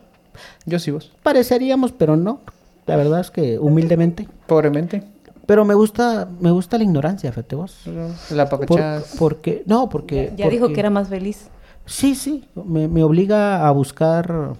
yo 0.66 0.78
sí 0.78 0.90
vos, 0.90 1.10
pareceríamos, 1.22 1.92
pero 1.92 2.16
no. 2.16 2.40
La 2.86 2.96
verdad 2.96 3.20
es 3.20 3.30
que 3.30 3.58
humildemente. 3.58 4.26
pobremente. 4.46 5.02
Pero 5.46 5.64
me 5.64 5.74
gusta, 5.74 6.28
me 6.40 6.50
gusta 6.50 6.78
la 6.78 6.84
ignorancia, 6.84 7.30
fíjate 7.32 7.56
vos. 7.56 7.76
La 8.30 8.48
Por- 8.48 8.60
papachada. 8.66 9.02
porque, 9.18 9.62
no, 9.66 9.88
porque... 9.88 10.32
Ya 10.36 10.48
dijo 10.48 10.62
porque- 10.62 10.74
que 10.74 10.80
era 10.80 10.90
más 10.90 11.08
feliz. 11.08 11.48
Sí, 11.84 12.14
sí, 12.14 12.44
me, 12.54 12.86
me 12.86 13.02
obliga 13.02 13.66
a 13.66 13.70
buscar 13.72 14.52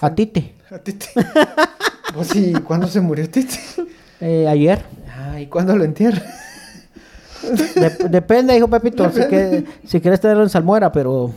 a 0.00 0.14
Tite. 0.14 0.54
A 0.70 0.78
Tite. 0.78 1.06
Pues 2.14 2.28
sí, 2.28 2.52
¿cuándo 2.64 2.88
se 2.88 3.00
murió 3.00 3.28
Tite? 3.30 3.54
Eh, 4.20 4.48
ayer. 4.48 4.82
Ay, 5.30 5.46
¿cuándo 5.46 5.76
lo 5.76 5.84
entierra? 5.84 6.22
Dep- 7.74 8.08
depende, 8.08 8.56
hijo 8.56 8.66
Pepito, 8.68 9.08
si, 9.10 9.20
que, 9.28 9.64
si 9.86 10.00
quieres 10.00 10.20
tenerlo 10.20 10.42
en 10.42 10.48
salmuera, 10.48 10.90
pero... 10.90 11.30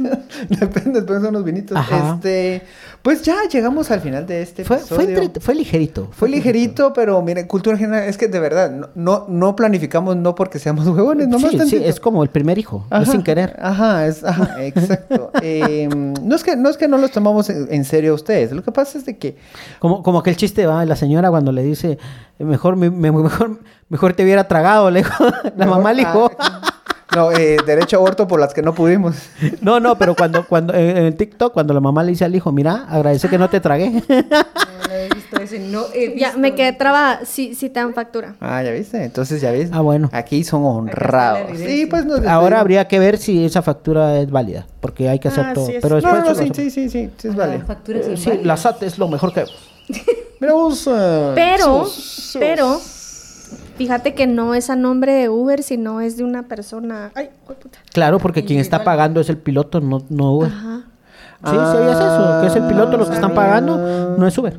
Depende, 0.48 1.00
después 1.00 1.20
son 1.20 1.28
unos 1.30 1.44
vinitos. 1.44 1.76
Ajá. 1.76 2.14
Este, 2.14 2.62
pues 3.02 3.22
ya 3.22 3.36
llegamos 3.50 3.90
al 3.90 4.00
final 4.00 4.26
de 4.26 4.42
este 4.42 4.64
Fue, 4.64 4.78
fue, 4.78 5.04
episodio. 5.04 5.22
entre- 5.22 5.40
fue 5.40 5.54
ligerito. 5.54 6.08
Fue 6.12 6.28
ligerito, 6.28 6.92
pero 6.92 7.20
miren, 7.22 7.46
cultura 7.46 7.76
general, 7.76 8.04
es 8.08 8.16
que 8.18 8.28
de 8.28 8.38
verdad, 8.40 8.70
no, 8.70 8.88
no, 8.94 9.26
no 9.28 9.56
planificamos 9.56 10.16
no 10.16 10.34
porque 10.34 10.58
seamos 10.58 10.86
huevones, 10.88 11.28
nomás 11.28 11.50
Sí, 11.52 11.58
sí, 11.68 11.82
es 11.84 11.98
como 12.00 12.22
el 12.22 12.28
primer 12.30 12.58
hijo, 12.58 12.84
es 12.86 12.92
Ajá, 12.92 13.12
sin 13.12 13.22
querer. 13.22 13.56
Ajá, 13.60 14.06
es, 14.06 14.22
ajá, 14.24 14.62
exacto. 14.64 15.30
Eh, 15.42 15.88
no, 15.90 16.34
es 16.36 16.44
que, 16.44 16.56
no 16.56 16.68
es 16.68 16.76
que 16.76 16.88
no 16.88 16.98
los 16.98 17.10
tomamos 17.10 17.48
en, 17.50 17.84
serio 17.84 18.12
a 18.12 18.14
ustedes, 18.14 18.52
lo 18.52 18.62
que 18.62 18.72
pasa 18.72 18.98
es 18.98 19.06
de 19.06 19.16
que... 19.16 19.36
Como, 19.78 20.02
como 20.02 20.18
aquel 20.18 20.36
chiste 20.36 20.66
va 20.66 20.84
la 20.84 20.96
señora 20.96 21.30
cuando 21.30 21.52
le 21.52 21.62
dice, 21.62 21.98
mejor, 22.38 22.76
me- 22.76 22.90
me- 22.90 23.10
mejor, 23.12 23.58
mejor 23.88 24.12
te 24.12 24.22
hubiera 24.24 24.44
tragado, 24.46 24.90
le 24.90 25.00
dijo. 25.00 25.24
La 25.56 25.66
mamá 25.66 25.92
le 25.92 26.00
dijo. 26.04 26.30
Ah, 26.38 26.60
no, 27.14 27.32
eh, 27.32 27.56
derecho 27.66 27.96
a 27.96 27.98
aborto 27.98 28.26
por 28.28 28.38
las 28.40 28.54
que 28.54 28.62
no 28.62 28.74
pudimos. 28.74 29.16
No, 29.60 29.80
no, 29.80 29.96
pero 29.98 30.14
cuando, 30.14 30.46
cuando 30.46 30.74
en, 30.74 30.96
en 30.96 31.16
TikTok, 31.16 31.52
cuando 31.52 31.74
la 31.74 31.80
mamá 31.80 32.02
le 32.02 32.10
dice 32.10 32.24
al 32.24 32.34
hijo, 32.34 32.52
mira, 32.52 32.86
agradece 32.88 33.28
que 33.28 33.38
no 33.38 33.48
te 33.50 33.60
tragué. 33.60 34.02
No 34.90 34.96
he 34.96 35.08
visto 35.08 35.40
ese, 35.40 35.60
no 35.60 35.84
he 35.94 36.18
Ya, 36.18 36.32
me 36.36 36.52
quedé 36.56 36.72
trabada. 36.72 37.20
Sí, 37.24 37.54
sí 37.54 37.68
te 37.70 37.78
dan 37.78 37.94
factura. 37.94 38.34
Ah, 38.40 38.60
ya 38.64 38.72
viste, 38.72 39.04
entonces 39.04 39.40
ya 39.40 39.52
ves. 39.52 39.70
Ah, 39.72 39.82
bueno. 39.82 40.10
Aquí 40.12 40.42
son 40.42 40.64
la 40.64 40.68
honrados. 40.70 41.56
Sí, 41.58 41.86
pues 41.86 42.04
nos 42.06 42.26
Ahora 42.26 42.58
habría 42.58 42.88
que 42.88 42.98
ver 42.98 43.16
si 43.16 43.44
esa 43.44 43.62
factura 43.62 44.18
es 44.18 44.28
válida, 44.32 44.66
porque 44.80 45.08
hay 45.08 45.20
que 45.20 45.28
hacer 45.28 45.44
Ah, 45.46 45.52
todo. 45.54 45.66
sí, 45.66 45.74
es- 45.76 45.82
Pero 45.82 45.94
después 45.94 46.14
no, 46.24 46.28
no, 46.30 46.34
sí, 46.34 46.50
sí, 46.52 46.70
sí, 46.70 46.88
sí, 46.90 47.10
sí, 47.16 47.28
es 47.28 47.36
La 47.36 47.46
vale. 47.46 47.60
factura 47.60 48.00
es 48.00 48.18
Sí, 48.20 48.40
la 48.42 48.56
SAT 48.56 48.82
es 48.82 48.98
lo 48.98 49.06
mejor 49.06 49.32
que... 49.32 49.44
Mira 50.40 50.54
vos, 50.54 50.84
eh, 50.90 51.32
Pero, 51.36 51.84
sus- 51.84 51.94
sus- 51.94 52.40
pero, 52.40 52.80
fíjate 53.76 54.14
que 54.14 54.26
no 54.26 54.54
es 54.54 54.70
a 54.70 54.76
nombre 54.76 55.12
de 55.12 55.28
Uber, 55.28 55.62
sino 55.62 56.00
es 56.00 56.16
de 56.16 56.24
una 56.24 56.44
persona. 56.44 57.10
Ay, 57.14 57.30
de 57.48 57.54
puta. 57.54 57.78
Claro, 57.92 58.18
porque 58.18 58.44
quien 58.44 58.58
está 58.60 58.84
pagando 58.84 59.20
es 59.20 59.28
el 59.28 59.38
piloto, 59.38 59.80
no, 59.80 60.02
no 60.08 60.32
Uber. 60.34 60.50
Ajá. 60.52 60.80
Sí, 61.42 61.56
¿sabías 61.56 61.96
eso? 61.98 62.38
Que 62.42 62.46
es 62.48 62.56
el 62.56 62.66
piloto 62.68 62.96
los 62.98 63.08
que 63.08 63.14
están 63.14 63.30
Ah, 63.32 63.34
pagando, 63.34 64.16
no 64.18 64.26
es 64.26 64.36
Uber. 64.36 64.58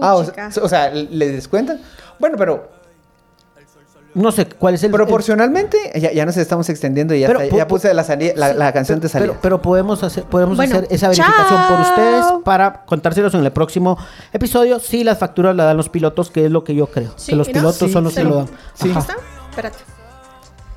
Ah, 0.00 0.14
o 0.14 0.24
sea, 0.24 0.50
o 0.62 0.68
sea, 0.68 0.90
¿le 0.90 1.28
descuentan? 1.32 1.78
Bueno, 2.18 2.36
pero 2.38 2.70
No 4.12 4.32
sé 4.32 4.46
cuál 4.46 4.74
es 4.74 4.82
el... 4.82 4.88
el- 4.88 4.92
proporcionalmente, 4.96 5.78
ya, 5.94 6.10
ya 6.12 6.26
nos 6.26 6.36
estamos 6.36 6.68
extendiendo 6.68 7.14
y 7.14 7.20
ya, 7.20 7.28
Pero 7.28 7.40
está- 7.42 7.56
ya 7.56 7.68
puse 7.68 7.94
la, 7.94 8.04
la, 8.34 8.52
la 8.54 8.72
canción 8.72 8.98
pero, 8.98 9.02
de 9.02 9.08
salida. 9.08 9.28
Pero, 9.30 9.40
pero 9.40 9.62
podemos 9.62 10.02
hacer, 10.02 10.24
podemos 10.24 10.56
Bueno, 10.56 10.76
hacer 10.76 10.88
esa 10.90 11.08
verificación 11.08 11.60
por 11.68 11.80
ustedes 11.80 12.24
para 12.44 12.84
contárselos 12.86 13.34
en 13.34 13.44
el 13.44 13.52
próximo 13.52 13.96
episodio. 14.32 14.80
Si 14.80 15.04
las 15.04 15.18
facturas 15.18 15.54
las 15.54 15.66
dan 15.66 15.76
los 15.76 15.88
pilotos, 15.88 16.30
que 16.30 16.46
es 16.46 16.50
lo 16.50 16.64
que 16.64 16.74
yo 16.74 16.86
creo. 16.88 17.12
Sí, 17.16 17.30
que 17.32 17.36
los 17.36 17.48
pilotos 17.48 17.76
Sí, 17.76 17.92
son 17.92 18.04
los 18.04 18.14
que 18.14 18.24
lo 18.24 18.34
dan. 18.36 18.46
Sí. 18.74 18.90
Ajá. 18.90 19.00
¿Está? 19.00 19.16
Espérate. 19.50 19.78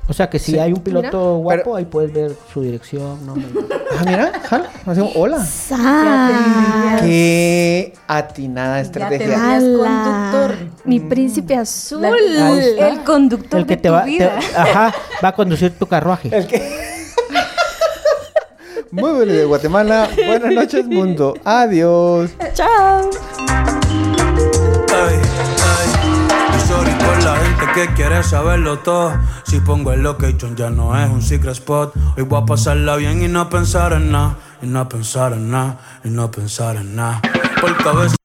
O 0.06 0.12
sea 0.12 0.28
que 0.28 0.38
si 0.38 0.58
hay 0.58 0.70
un 0.72 0.82
piloto 0.82 1.08
Mira. 1.08 1.42
guapo, 1.42 1.62
Pero- 1.64 1.76
ahí 1.76 1.84
puedes 1.86 2.12
ver 2.12 2.36
su 2.52 2.60
dirección. 2.62 3.24
nombre. 3.24 3.46
Ah, 3.96 4.02
mira, 4.04 4.32
jala, 4.48 4.68
hacemos 4.86 5.12
hola. 5.14 5.38
Qué 7.00 7.92
atinada 8.08 8.82
Ya 8.82 8.82
te 8.82 8.86
estrategia. 8.88 9.54
Ala. 9.56 9.78
conductor. 9.78 10.56
Mi 10.84 10.98
príncipe 10.98 11.54
azul. 11.54 12.02
La- 12.02 12.88
el 12.90 13.04
conductor 13.04 13.60
el 13.60 13.66
que 13.66 13.76
de 13.76 13.82
te 13.82 13.88
tu 13.88 13.94
va, 13.94 14.02
te- 14.04 14.10
vida. 14.10 14.32
ajá, 14.56 14.92
va 15.24 15.28
a 15.28 15.32
conducir 15.32 15.78
tu 15.78 15.86
carruaje. 15.86 16.28
El 16.36 16.48
que... 16.48 16.60
Muy 18.90 19.12
bueno 19.12 19.32
de 19.32 19.44
Guatemala. 19.44 20.08
Buenas 20.26 20.52
noches, 20.52 20.86
mundo. 20.88 21.34
Adiós. 21.44 22.30
Chao. 22.54 23.10
Ey, 26.74 26.86
ey. 26.86 26.94
Y 26.94 26.94
sorry 26.94 26.94
por 27.04 27.22
la 27.22 27.36
gente 27.36 27.66
que 27.74 27.94
quiere 27.94 28.22
saberlo 28.22 28.78
todo. 28.78 29.12
Si 29.44 29.60
pongo 29.60 29.92
el 29.92 30.02
location 30.02 30.56
ya 30.56 30.70
no 30.70 30.96
es 30.98 31.10
un 31.10 31.22
secret 31.22 31.52
spot. 31.52 31.94
Hoy 32.16 32.24
voy 32.24 32.42
a 32.42 32.46
pasarla 32.46 32.96
bien 32.96 33.22
y 33.22 33.28
no 33.28 33.48
pensar 33.48 33.92
en 33.92 34.10
nada. 34.12 34.36
Y 34.62 34.66
no 34.66 34.88
pensar 34.88 35.32
en 35.32 35.50
nada. 35.50 35.78
Y 36.04 36.10
no 36.10 36.30
pensar 36.30 36.76
en 36.76 36.96
nada. 36.96 37.20
Por 37.60 37.76
cabeza. 37.76 38.16